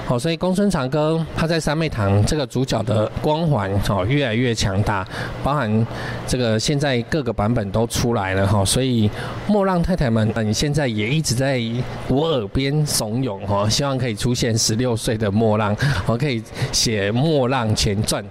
[0.10, 5.08] 哦，所以公孙长歌他在三妹堂这个主角的光环哦越来越强大，
[5.44, 5.88] 包含
[6.28, 9.10] 这个现在各个版本都出来了哈，所以
[9.48, 11.62] 莫浪太太们，你现在也一直在
[12.08, 18.24] 我耳边怂恿哈，希望可以出现十六岁的莫浪，我可以写莫浪前传，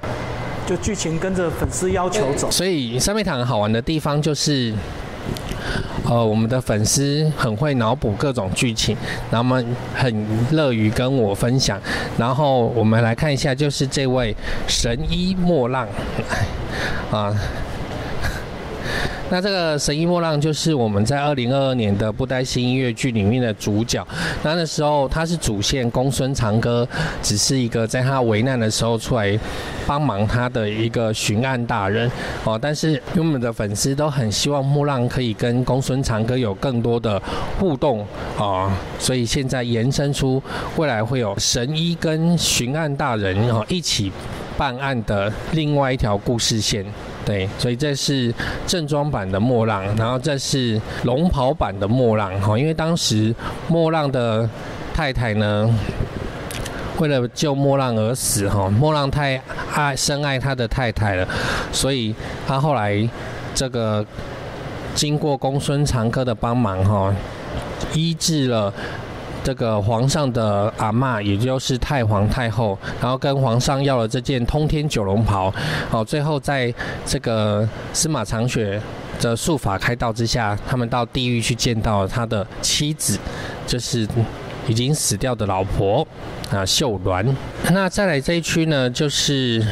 [0.67, 2.51] 就剧情跟着粉丝要求走。
[2.51, 4.75] 所以三妹堂好玩的地方就是。
[6.11, 8.97] 呃，我们的粉丝很会脑补各种剧情，
[9.31, 9.63] 那么
[9.95, 11.81] 很乐于跟我分享。
[12.19, 14.35] 然后我们来看一下，就是这位
[14.67, 15.87] 神医莫浪
[17.13, 17.33] 啊。
[19.31, 24.07] 那这个神医莫浪就是我们在二零二二年的布袋戏音乐剧里面的主角。
[24.43, 26.87] 那那时候他是主线，公孙长歌
[27.23, 29.39] 只是一个在他危难的时候出来
[29.87, 32.11] 帮忙他的一个巡案大人
[32.45, 32.59] 哦。
[32.61, 37.23] 但是我们的粉丝都很希望莫浪可以跟公孙长歌有更多的
[37.59, 38.05] 互动
[38.37, 40.43] 啊，所以现在延伸出
[40.77, 44.11] 未来会有神医跟巡案大人哦一起
[44.59, 46.85] 办案的另外一条故事线。
[47.25, 48.33] 对，所以这是
[48.67, 53.35] 正装版的莫浪，然后这是龙袍版的莫浪哈，因为当时
[53.69, 54.49] 莫浪的
[54.95, 55.69] 太太呢，
[56.99, 59.41] 为了救莫浪而死哈，莫浪太
[59.75, 61.29] 爱深爱他的太太了，
[61.71, 62.15] 所以
[62.47, 63.09] 他后来
[63.55, 64.05] 这个
[64.95, 67.15] 经过公孙长歌的帮忙哈，
[67.95, 68.73] 医治了。
[69.43, 75.53] 这个皇上的阿妈，也就是太皇太后，然后跟皇上要了这件通天九龙袍，
[75.89, 76.73] 好，最后在
[77.07, 78.81] 这个司马长雪
[79.21, 83.19] 的术法开道之下，他们到地狱去见到了他的妻子，
[83.67, 84.07] 就是
[84.69, 86.07] 已经死掉的老婆
[86.53, 87.27] 啊秀鸾。
[87.71, 89.67] 那再来这一区呢，就是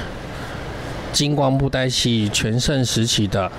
[1.13, 3.51] 金光布袋戏全盛时期的。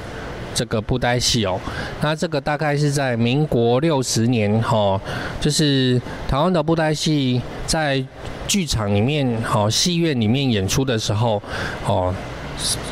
[0.60, 1.58] 这个布袋戏哦，
[2.02, 5.00] 那这个大概是在民国六十年哈，
[5.40, 8.04] 就是台湾的布袋戏在
[8.46, 11.42] 剧场里面、好戏院里面演出的时候
[11.86, 12.14] 哦。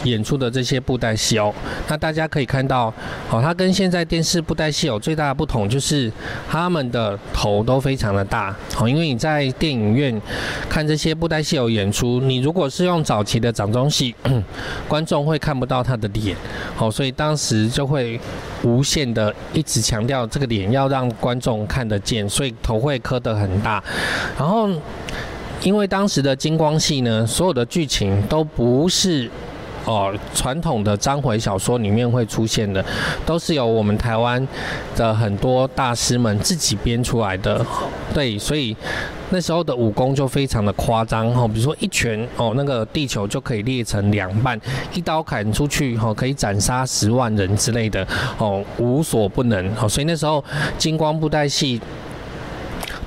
[0.04, 1.54] 演出的这些布袋戏哦，
[1.88, 2.94] 那大家可以看到，
[3.30, 6.12] 哦，它跟现在电视布袋戏有最大的不同就是
[6.50, 10.22] 他们的头都非常的大，哦，因为你在电影院
[10.70, 14.16] 看这些布袋戏有演出，你如果是用早期的掌中戏，
[14.88, 16.36] 观众会看不到他的脸，
[16.78, 18.20] 哦，所以当时就会
[18.64, 23.84] 无限的一直强调这个脸要让观众看得见，所以头会磕得很大，
[24.38, 24.70] 然后
[25.62, 29.30] 因为当时的金光戏呢，所有的剧情都不是。
[29.88, 32.84] 哦，传统的章回小说里面会出现的，
[33.26, 34.46] 都是由我们台湾
[34.98, 37.66] 的很多大师们自己编出来的。
[38.14, 38.76] 对，所以
[39.30, 44.60] 那时候的武功就非常的夸张哦，比如说一拳哦，那个地球就可以裂成两半；
[44.94, 48.06] 一刀砍出去哦，可以斩杀十万人之类的
[48.38, 49.88] 哦，无所不能哦。
[49.88, 50.44] 所以那时候
[50.78, 51.80] 金光布袋戏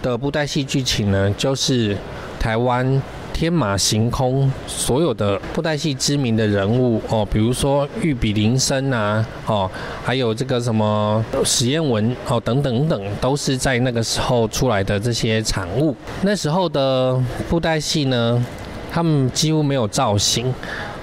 [0.00, 1.94] 的布袋戏剧情呢，就是
[2.38, 3.02] 台湾。
[3.40, 9.70] 天马行空，所有的布袋戏知名的人物哦，比如说玉比林森啊，哦，
[10.04, 15.96] 还有这个什么史艳文哦，等等等，都是在那个时候出来的这些产物。
[16.20, 18.44] 那时候的布袋戏呢，
[18.92, 20.54] 他们几乎没有造型，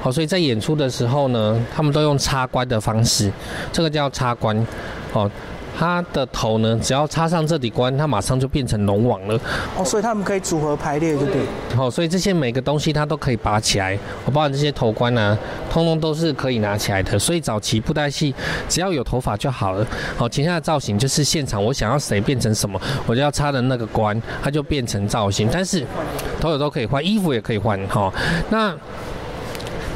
[0.04, 3.32] 哦，所以在演出的时候呢，他们都用插关的方式，
[3.74, 4.56] 这个叫插关，
[5.14, 5.28] 哦。
[5.78, 9.40] 它的头呢，只要插上这底关，它马上就变成龙王了。
[9.78, 11.42] 哦，所以他们可以组合排列，对不对？
[11.76, 13.98] 好，所以这些每个东西它都可以拔起来。
[14.26, 15.38] 我包含这些头冠呢，
[15.70, 17.20] 通通都是可以拿起来的。
[17.20, 18.34] 所以早期布袋戏
[18.68, 19.86] 只要有头发就好了。
[20.18, 25.48] 好，其他的造型就是现场我想要谁变成什么，我就要插的那个关，它就变成造型。
[25.52, 25.86] 但是
[26.42, 27.80] 头有都可以换，衣服也可以换。
[27.88, 28.12] 哈，
[28.50, 28.76] 那。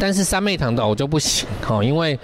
[0.02, 2.18] 但是三妹堂的偶就不行哈，因为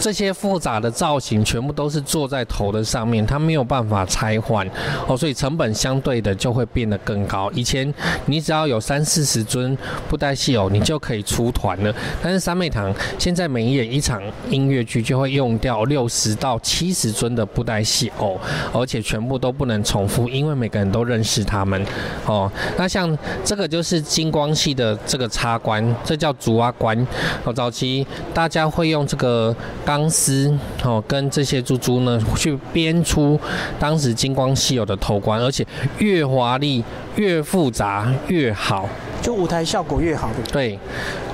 [0.00, 4.68] 这些复杂的造型全部都是坐在头的上面，它没有办法拆换
[5.06, 7.48] 哦，所以成本相对的就会变得更高。
[7.52, 7.94] 以前
[8.26, 11.94] 你只要有三四十尊布袋戏偶，你就可以出团了。
[12.20, 18.36] 但是三妹堂现在每演一场音乐剧就会用掉六十到七十尊的布袋戏偶，
[18.72, 21.86] 而且全部都不能重复，因为每个人都认识他们
[22.26, 22.50] 哦。
[22.76, 27.03] 那像这个就是金光系的这个插关，这叫竹啊关。
[27.44, 33.38] 哦，早期大家会用这个钢丝哦，跟这些珠珠呢，去编出
[33.78, 35.66] 当时金光稀有的头冠，而且
[35.98, 36.84] 越华丽、
[37.16, 38.88] 越复杂越好。
[39.22, 40.34] 就舞台效果越好的。
[40.52, 40.78] 对，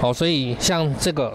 [0.01, 1.33] 哦，所以像这个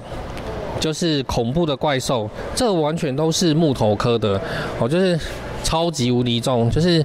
[0.80, 4.39] 就是恐怖的怪兽，这完全都是木头科的，
[4.80, 5.19] 哦，就是
[5.63, 7.04] 超级无敌重，就是。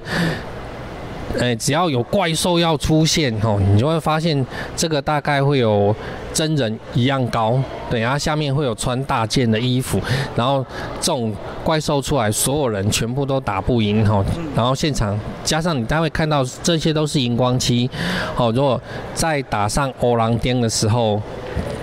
[1.39, 5.95] 哎，只要有怪兽要出现哦，你就会发现这个大概会有
[6.33, 7.59] 真人一样高，
[7.89, 9.99] 对，然后下面会有穿大件的衣服，
[10.35, 10.65] 然后
[10.99, 14.23] 这种怪兽出来，所有人全部都打不赢哈。
[14.55, 17.89] 然后现场加上你待会看到这些都是荧光漆，
[18.35, 18.81] 哦，如果
[19.13, 21.21] 再打上欧狼颠的时候，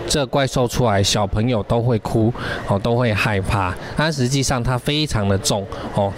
[0.06, 2.32] 这怪兽出来，小朋友都会哭
[2.66, 3.74] 哦，都会害怕。
[3.96, 6.12] 但实际上它非常的重哦，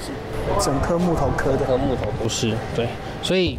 [0.61, 2.87] 整颗木头刻的，颗木头不是对。
[3.23, 3.59] 所以，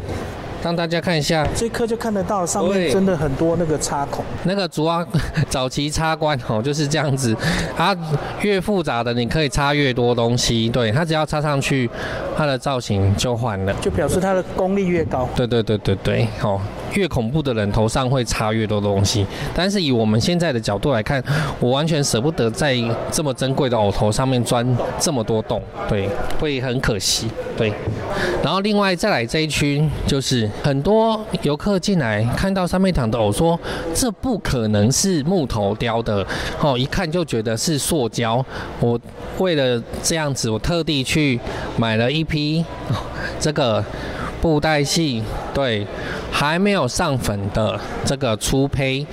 [0.63, 4.23] 让大家看一下这颗就看得到，上面真的很多那个插孔。
[4.43, 5.05] 那个主要
[5.49, 7.35] 早期插关哦就是这样子，
[7.75, 7.95] 它
[8.41, 11.89] 越复杂的你可以插越多东西，对，它只要插上去，
[12.37, 15.27] 它的造型就换了，就表示它的功力越高。
[15.35, 16.61] 对对对对对，好。
[16.93, 21.23] 越恐怖的人头上会插越多东西，但是以我们现在的角度来看，
[21.59, 22.75] 我完全舍不得在
[23.11, 24.65] 这么珍贵的偶头上面钻
[24.99, 27.71] 这么多洞，对，会很可惜，对。
[28.43, 33.59] 然后另外再来这一区，就是很多游客进来看到三面堂的偶，说
[33.93, 36.25] 这不可能是木头雕的，
[36.59, 38.43] 哦，一看就觉得是塑胶。
[38.79, 38.99] 我
[39.37, 41.39] 为了这样子，我特地去
[41.77, 42.65] 买了一批
[43.39, 43.83] 这个
[44.41, 45.23] 布袋戏，
[45.53, 45.85] 对。
[46.33, 49.05] 还没有上粉的这个粗胚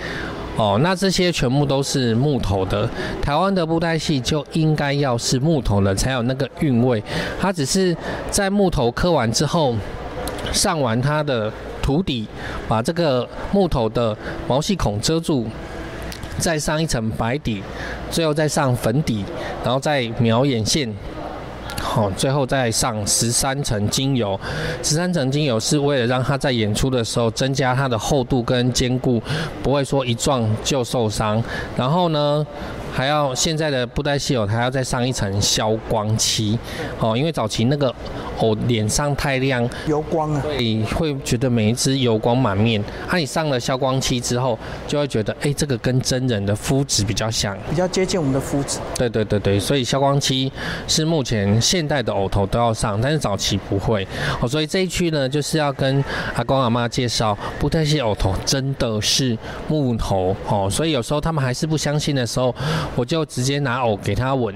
[0.56, 2.88] 哦，那这些全部都是木头的。
[3.20, 7.02] 台湾的布袋戏就应该要是木头的，才有那个韵味。
[7.38, 7.94] 它只是
[8.30, 9.74] 在木头刻完之后，
[10.52, 11.52] 上完它的
[11.82, 12.26] 土底，
[12.66, 14.16] 把这个木头的
[14.46, 15.46] 毛细孔遮住，
[16.38, 17.62] 再上一层白底，
[18.10, 19.24] 最后再上粉底，
[19.62, 20.90] 然后再描眼线。
[21.80, 24.38] 好，最后再上十三层精油，
[24.82, 29.22] 十三层精油是为了让它在演出的时候增加它的厚度跟坚固，
[29.62, 31.42] 不会说一撞就受伤。
[31.76, 32.46] 然后呢？
[32.98, 36.58] 还要现在的布袋戏偶还要再上一层消光漆，
[36.98, 37.94] 哦，因为早期那个
[38.38, 42.82] 偶脸上太亮，油光啊，会会觉得每一只油光满面。
[43.08, 48.80] 啊，你上了消光漆之后，就会觉得，哎，这个跟真人的肤质比较像，比较接近我们的肤质。
[48.96, 50.52] 对对对对，所以消光漆
[50.88, 54.04] 是目前现代的偶头都要上，但是早期不会。
[54.40, 59.38] 哦，所以这一区呢，就是要跟阿公阿妈介绍，布袋戏偶头真的是
[59.68, 62.52] 木头哦，所以有时候他们还是不相信的时候。
[62.96, 64.54] 我就直接拿藕给它闻，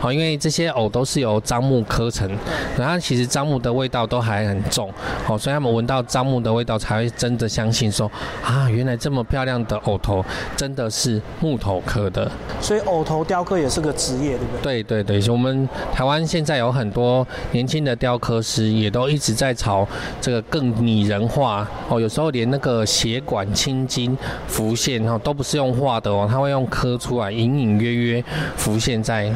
[0.00, 2.28] 好，因为这些藕都是由樟木刻成，
[2.76, 4.92] 然后其实樟木的味道都还很重，
[5.24, 8.10] 好，所以他们闻到樟木的味道才会真的相信说，
[8.42, 10.24] 啊，原来这么漂亮的藕头
[10.56, 12.30] 真的是木头刻的。
[12.60, 14.82] 所以藕头雕刻也是个职业，对不对？
[14.82, 19.86] 对对对，我们台湾现在有很多年轻的雕刻师，也都一直在朝
[20.20, 24.16] 这个更拟人化哦，有时候连那个血管、青筋、
[24.48, 27.74] 浮现哦，都不是用画的哦，它会用刻出来，隐隐。
[27.74, 28.24] 约约
[28.56, 29.30] 浮现在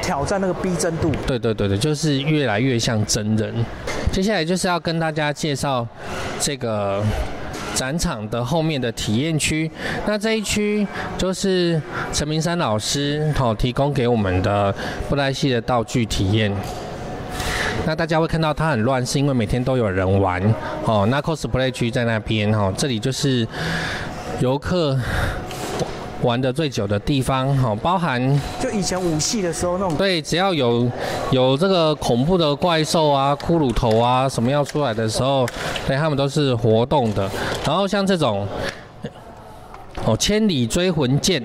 [0.00, 3.52] 挑战那个逼真度，对对对对，就是越来越像真人。
[4.10, 5.86] 接下来就是要跟大家介绍
[6.38, 7.02] 这个
[7.74, 9.70] 展场的后面的体验区。
[10.06, 10.86] 那这一区
[11.18, 11.80] 就是
[12.12, 14.74] 陈明山老师哦提供给我们的
[15.08, 16.54] 布袋戏的道具体验。
[17.86, 20.42] 那大家会看到它很乱，是因为每天都有人玩
[20.84, 21.06] 哦。
[21.10, 23.46] 那 cosplay 区在那边哦，这里就是
[24.40, 24.98] 游客。
[26.22, 29.96] 玩的最久的地方，哈，包含就以前武戏的时候那种。
[29.96, 30.88] 对，只要有
[31.32, 35.44] 有这个恐怖的怪兽啊、骷髅头啊什么要出来的时候，
[35.84, 37.28] 对，他们都是活动的。
[37.66, 38.46] 然后像这种，
[40.04, 41.42] 哦，千里追魂剑，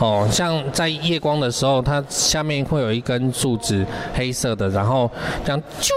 [0.00, 3.84] 哦，像在夜光的时候，它下面会有一根柱子，
[4.14, 5.10] 黑色的，然后
[5.44, 5.92] 这样啾，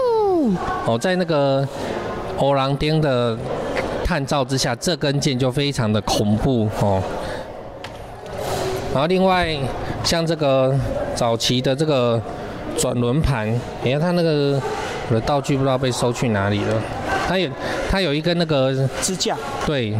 [0.84, 1.66] 哦，在那个
[2.36, 3.34] 欧郎丁的
[4.04, 7.02] 探照之下，这根剑就非常的恐怖，哦。
[8.92, 9.56] 然后另外
[10.04, 10.72] 像这个
[11.14, 12.20] 早期的这个
[12.76, 13.48] 转轮盘，
[13.82, 14.60] 你看它那个
[15.08, 16.82] 我的道具不知道被收去哪里了。
[17.28, 17.50] 它有
[17.90, 19.94] 它有一个那个支架，对，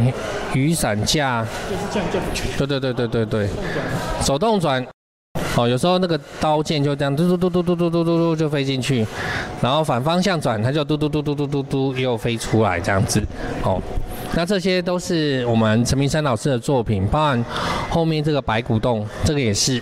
[0.55, 1.45] 雨伞架。
[1.71, 2.67] 就是这样就。
[2.67, 3.49] 对对对对对对。
[4.23, 4.87] 手动转。
[5.57, 9.07] 哦，有时候那个刀剑就这样嘟嘟嘟嘟嘟嘟嘟嘟嘟就飞进去，
[9.63, 13.23] 然后反方向转，它就嘟嘟嘟嘟嘟嘟嘟又飞出来这样子。
[13.63, 13.81] 哦。
[14.35, 17.45] 那这些都是我们陈明山老师的作品，包含
[17.89, 19.81] 后面这个白骨洞，这个也是。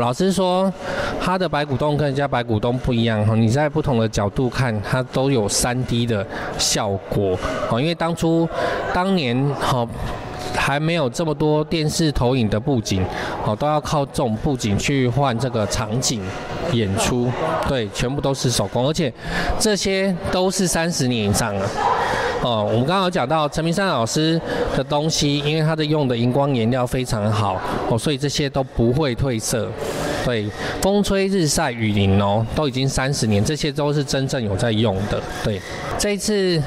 [0.00, 0.72] 老师说
[1.20, 6.26] 他的白骨洞跟人家白骨洞不一样哈，你在不同的角度看，它都有三 D 的
[6.56, 7.36] 效果。
[7.70, 8.48] 哦，因为当初
[8.94, 9.86] 当年哈
[10.54, 13.04] 还没有这么多电视投影的布景，
[13.44, 16.22] 哦都要靠这种布景去换这个场景
[16.72, 17.30] 演出，
[17.68, 19.12] 对，全部都是手工，而且
[19.58, 21.66] 这些都是三十年以上了。
[22.42, 24.40] 哦，我们刚刚有讲到陈明山老师
[24.76, 29.68] 的东西，因为他的用的荧光颜料非常好哦，所以这些都不会褪色。
[30.24, 30.46] 对，
[30.82, 35.20] 风吹日晒雨淋哦，都已经三十年，这些都是真正有在用的。
[35.42, 35.60] 对，
[35.96, 36.62] 这一次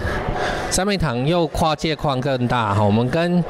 [0.70, 3.44] 三妹堂又跨界框更大哈，我们跟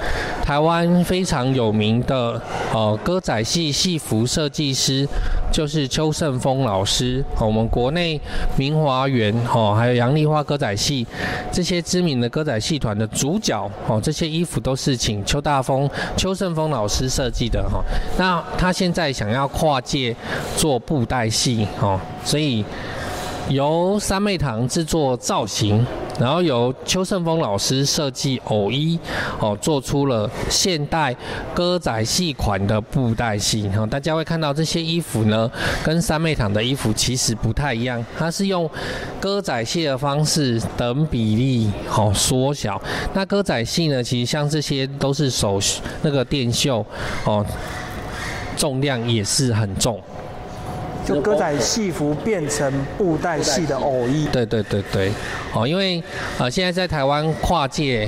[0.43, 2.41] 台湾非常有名的
[2.73, 5.07] 哦歌仔戏戏服设计师。
[5.51, 8.17] 就是邱胜峰老师，我们国内
[8.55, 11.05] 明华园哦，还有杨丽花歌仔戏
[11.51, 17.83] 这些知名的歌仔戏团的主角哦，这些衣服都是请邱大峰、邱胜峰老师设计的哈。
[18.17, 20.15] 那他现在想要跨界
[20.57, 22.65] 做布袋戏哦，所以
[23.49, 25.85] 由三妹堂制作造型。
[26.19, 28.99] 然后由邱胜峰老师设计偶衣，
[29.39, 31.15] 哦，做出了现代
[31.53, 33.67] 歌仔戏款的布袋戏。
[33.69, 35.49] 哈，大家会看到这些衣服呢，
[35.83, 38.69] 跟三妹堂的衣服其实不太一样，它是用
[39.19, 42.79] 歌仔戏的方式等比例，好缩小。
[43.13, 45.59] 那歌仔戏呢，其实像这些都是手
[46.01, 46.85] 那个电绣，
[47.25, 47.45] 哦，
[48.55, 49.99] 重量也是很重。
[51.05, 54.27] 就歌仔戏服变成布袋戏的偶衣。
[54.31, 55.11] 对对对对，
[55.53, 56.01] 哦，因为
[56.37, 58.07] 呃现在在台湾跨界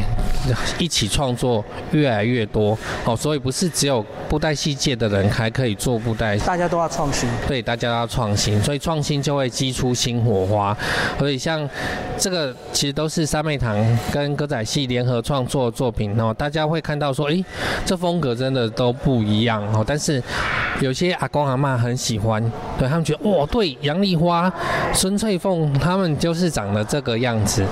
[0.78, 7.30] 一起创作越来越多，哦，所以不是只有布袋戏界的人还可以做布袋，大家都要创新。
[7.48, 10.76] 对，大家要创新，所以创新就会激出新火花。
[11.20, 11.70] 所以像
[12.18, 13.78] 这个其实都是三妹堂
[14.12, 17.46] 跟歌仔戏联合创作的作品，哦，大家会看到说，哎，
[17.86, 20.20] 这风格真的都不一样哦，但是
[20.82, 22.44] 有些阿公阿妈很喜欢。
[22.80, 24.52] 对他们觉得哇，对，杨丽花、
[24.96, 27.64] 孙翠凤他们就是长得这个样子。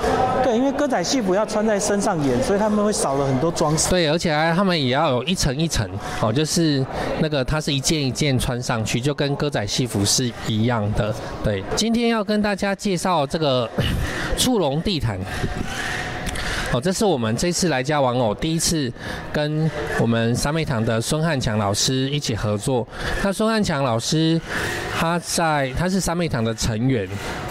[0.44, 3.90] 对，因为歌仔戏不要穿在身上演，所以他们会少了很多装饰。
[3.90, 5.88] 对，而且还他们也要有一层一层
[6.20, 6.84] 哦，就是是
[7.20, 11.14] 那个它是一件一件穿上去，就跟歌仔戏服是一样的。
[11.42, 13.68] 对，今天要跟大家介绍这个
[14.36, 15.18] 触龙地毯。
[16.72, 18.90] 哦，这是我们这次来家玩偶第一次
[19.30, 19.70] 跟
[20.00, 22.86] 我们三妹堂的孙汉强老师一起合作。
[23.22, 24.40] 那孙汉强老师
[24.98, 27.06] 他在他是三妹堂的成员。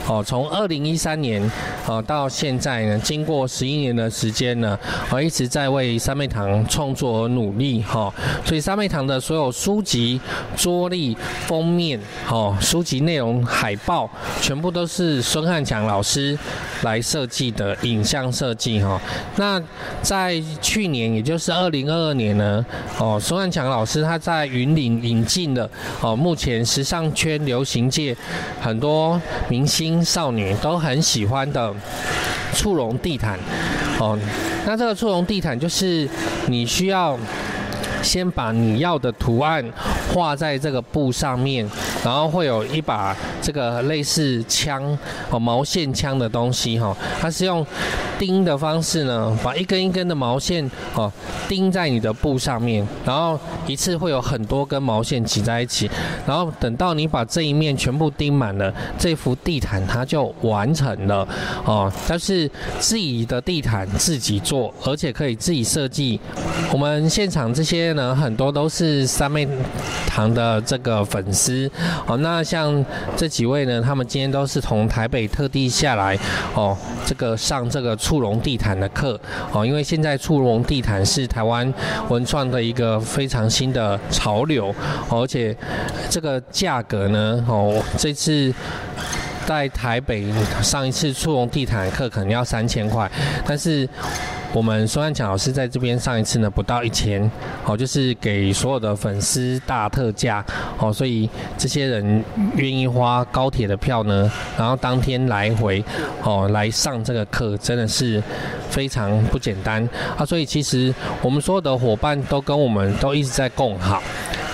[0.08, 1.40] 哦，从二零一三年
[1.86, 4.78] 哦到现在呢，经过十一年的时间呢，
[5.12, 8.12] 我一直在为三妹堂创作而努力哈。
[8.44, 10.20] 所以三妹堂的所有书籍、
[10.58, 11.16] 桌历、
[11.46, 14.10] 封面、哦书籍内容、海报，
[14.42, 16.38] 全部都是孙汉强老师
[16.82, 19.00] 来设计的影像设计哈。
[19.36, 19.62] 那
[20.02, 22.66] 在去年，也就是二零二二年呢，
[23.00, 25.70] 哦孙万强老师他在云岭引进了
[26.02, 28.16] 哦目前时尚圈流行界
[28.62, 30.02] 很多明星。
[30.04, 31.74] 少女都很喜欢的
[32.54, 33.40] 触绒地毯
[33.98, 34.20] 哦，
[34.66, 36.08] 那这个触绒地毯就是
[36.48, 37.18] 你需要
[38.02, 39.64] 先把你要的图案
[40.14, 41.70] 画在这个布上面，
[42.04, 44.98] 然后会有一把这个类似枪
[45.30, 47.66] 哦毛线枪的东西哈，它是用。
[48.20, 51.12] 钉的方式呢，把一根一根的毛线哦
[51.50, 55.90] 钉在你的布上面，然后一次会有很多根毛线挤在一起，
[56.24, 61.28] 然后等到你把这一面全部钉满了，这幅地毯它就完成了
[61.66, 61.92] 哦。
[62.08, 66.20] 但是自己的地毯自己做，而且可以自己设计。
[66.72, 69.48] 我们现场这些呢，很多都是三妹
[70.06, 71.68] 堂的这个粉丝
[72.06, 72.16] 哦。
[72.18, 72.86] 那像
[73.18, 76.20] 这几位呢，他们今天都是从台北特地下来
[76.54, 77.98] 哦，这个上这个。
[78.02, 79.18] 触龙地毯的课
[79.54, 81.72] 哦，因为现在触龙地毯是台湾
[82.10, 84.74] 文创的一个非常新的潮流，
[85.08, 85.56] 而且
[86.10, 88.52] 这个价格呢哦，这次
[89.46, 90.26] 在台北
[90.64, 93.10] 上一次触龙地毯课可能要三千块，
[93.46, 93.88] 但是。
[94.54, 97.30] 我们孙汉强老师在这边上一次呢不到一千，
[97.64, 100.44] 好，就是给所有的粉丝大特价，
[100.78, 102.24] 好，所以这些人
[102.56, 105.84] 愿意花高铁的票呢，然后当天来回，
[106.24, 108.22] 哦，来上这个课，真的是
[108.70, 109.88] 非常不简单
[110.18, 110.26] 啊！
[110.26, 114.04] 所以其实我们所有的伙伴都跟我们都一直在共好。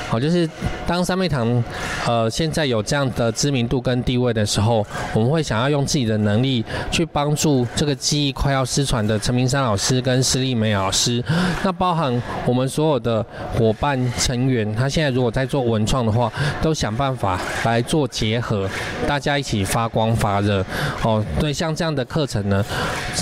[0.09, 0.47] 好，就是
[0.87, 1.63] 当三妹堂，
[2.07, 11.21] 呃，现在有这样的知名度跟地位的时候，我们会想要用自己的能力去帮助这个技艺快要失传的陈明山老师跟施丽梅老师。
[11.61, 13.23] 那包含我们所有的
[13.53, 16.31] 伙伴成员，他现在如果在做文创的话，
[16.61, 18.69] 都想办法来做结合，
[19.05, 20.65] 大家一起发光发热。
[21.03, 22.63] 哦，对，像这样的课程呢，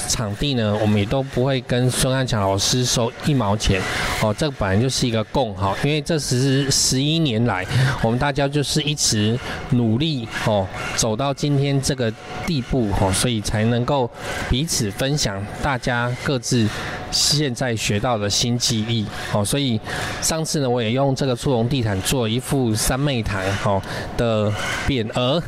[0.08, 3.82] 场地呢，我们也都不会跟孙汉强老师收一毛钱。
[4.22, 6.70] 哦，这本来就是一个共好，因为这十。
[6.70, 7.55] 十一年来，
[8.02, 9.38] 我们大家就是一直
[9.70, 12.12] 努力哦，走到今天这个
[12.48, 14.10] 地步哦，所以才能够
[14.50, 16.68] 彼此分享大家各自
[17.12, 19.46] 现在学到的新技艺哦。
[19.46, 19.80] 所以
[20.22, 23.82] 上次呢，我也用这个速绒地毯做一副三妹堂哦
[24.18, 24.52] 的
[24.88, 25.42] 匾额，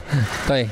[0.47, 0.69] 对。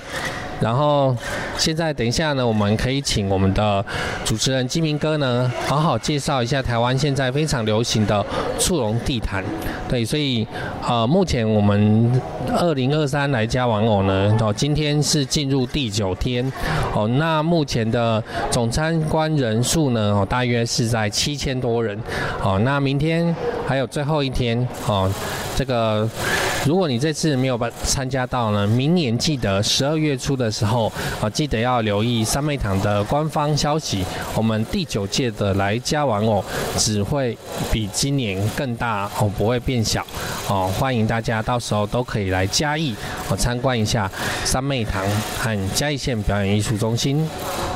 [0.65, 1.15] 然后
[1.59, 3.85] 现在等一下呢，我们可以请我们的
[4.23, 8.25] 主持人金明哥呢，好好介绍一下台湾现在非常流行的
[8.57, 9.43] 速溶地毯。
[9.87, 10.47] 对，所以
[10.81, 12.19] 呃，目前我们
[12.57, 16.51] 二零二三来家玩偶呢，哦，今天是进入第九天，
[16.95, 21.95] 哦，那目前的总参观人数呢，哦，大约是在七千多人，
[22.41, 23.35] 哦，那明天
[23.67, 25.07] 还有最后一天，哦，
[25.55, 26.09] 这个。
[26.65, 30.91] 如果你这次没有办参加到呢，明年记得十二月初的时候
[31.21, 34.05] 啊，记得要留意三妹堂的官方消息。
[34.33, 36.43] 我们第九届的来家玩偶
[36.77, 37.37] 只会
[37.71, 40.05] 比今年更大哦，不会变小
[40.47, 40.71] 哦。
[40.79, 42.95] 欢迎大家到时候都可以来嘉义
[43.29, 44.09] 哦参观一下
[44.45, 45.03] 三妹堂
[45.37, 47.27] 和嘉义县表演艺术中心。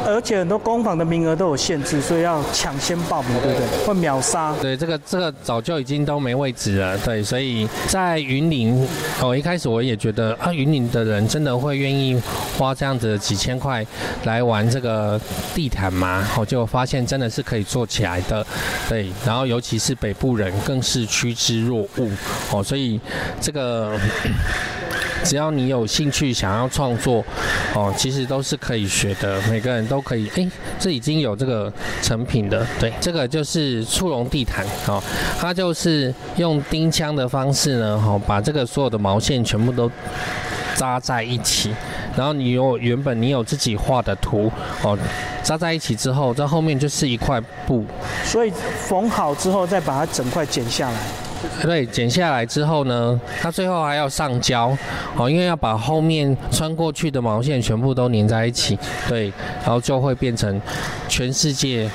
[0.09, 3.85] 而且很多工坊的名额都有限制，所以要抢先报名，对不对？
[3.85, 4.53] 会秒杀。
[4.61, 6.97] 对，这个这个早就已经都没位置了。
[6.99, 8.87] 对，所以在云林，
[9.21, 12.21] 哦，一开始我也觉得啊，云林的人真的会愿意
[12.57, 13.85] 花这样子几千块
[14.23, 15.19] 来玩这个
[15.53, 16.27] 地毯吗？
[16.37, 18.45] 我就发现真的是可以做起来的。
[18.87, 22.11] 对，然后尤其是北部人更是趋之若鹜。
[22.51, 22.99] 哦，所以
[23.39, 23.97] 这个。
[25.23, 27.23] 只要你有兴趣想要创作，
[27.75, 30.29] 哦，其实都是可以学的，每个人都可以。
[30.35, 30.49] 哎，
[30.79, 35.01] 这已经有这个成品的，对，这个就是触绒地毯，哦，
[35.39, 39.91] 它就是用钉枪的方式呢，哦，把这个所有的毛线全部都
[40.75, 41.73] 扎在一起，
[42.15, 44.51] 然后你有原本你有自己画的图，
[44.81, 44.97] 哦，
[45.43, 47.85] 扎在一起之后，在后面就是一块布，
[48.23, 48.51] 所以
[48.87, 50.97] 缝好之后再把它整块剪下来。
[51.61, 54.75] 对，剪下来之后呢，它最后还要上胶，
[55.15, 58.77] 哦，因为要把后面穿过去的毛线全部都粘在一起，
[59.07, 59.31] 对，
[59.63, 60.61] 然后就会变成
[61.07, 61.89] 全世界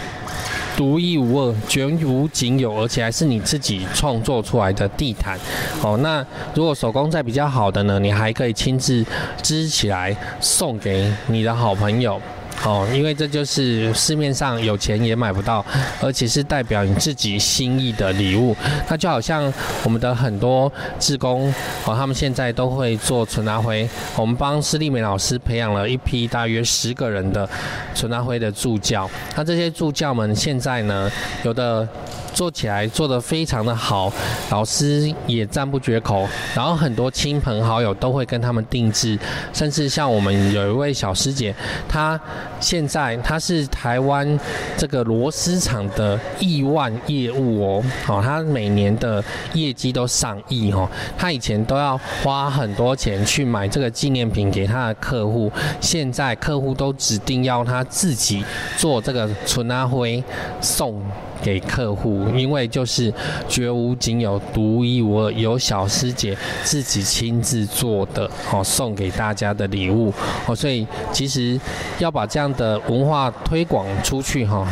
[0.76, 5.38] 独一无二、绝无仅有，而且还是你自己创作出来的地毯，
[5.82, 6.24] 哦，那
[6.54, 9.04] 如果手工在比较好的呢，你还可以亲自
[9.42, 12.20] 织起来送给你的好朋友。
[12.64, 15.64] 哦，因为这就是市面上有钱也买不到，
[16.00, 18.56] 而且是代表你自己心意的礼物。
[18.88, 19.52] 那就好像
[19.82, 21.52] 我们的很多志工，
[21.84, 23.88] 哦，他们现在都会做存拿灰。
[24.16, 27.48] 我们帮施丽美老师培养了一批大约十个人的
[27.94, 29.10] 存拿灰的助教。
[29.36, 31.10] 那这些助教们现在呢，
[31.42, 31.86] 有的。
[32.34, 34.12] 做起来做得非常的好，
[34.50, 36.28] 老师也赞不绝口。
[36.54, 39.16] 然后很多亲朋好友都会跟他们定制，
[39.52, 41.54] 甚至像我们有一位小师姐，
[41.88, 42.20] 她
[42.58, 44.38] 现在她是台湾
[44.76, 49.22] 这个螺丝厂的亿万业务哦，好，她每年的
[49.52, 50.88] 业绩都上亿哦。
[51.16, 58.44] 她以前都要花很多钱去买这个纪念品给她的客户，现在客户都指定要她自己
[58.76, 60.22] 做这个纯阿灰
[60.60, 61.00] 送。
[61.42, 63.12] 给客户，因为就是
[63.48, 70.12] 绝无仅有、独一无二，有小师姐自己亲自做的哦，送给大家的礼物
[70.46, 71.58] 哦，所以其实
[71.98, 74.66] 要把这样的文化推广出去哈，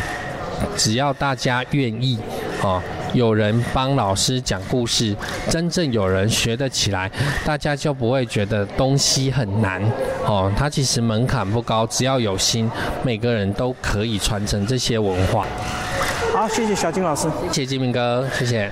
[0.77, 2.19] 只要大家愿意
[2.63, 2.81] 哦，
[3.13, 5.15] 有人帮老师讲故事，
[5.51, 7.11] 真正有人学得起来，
[7.45, 9.83] 大家就不会觉得东西很难
[10.27, 10.51] 哦。
[10.57, 12.71] 它其实门槛不高，只要有心，
[13.03, 15.47] 每个人都可以传承这些文化。
[16.43, 18.69] 好，谢谢小金老师，谢谢金明哥，谢谢。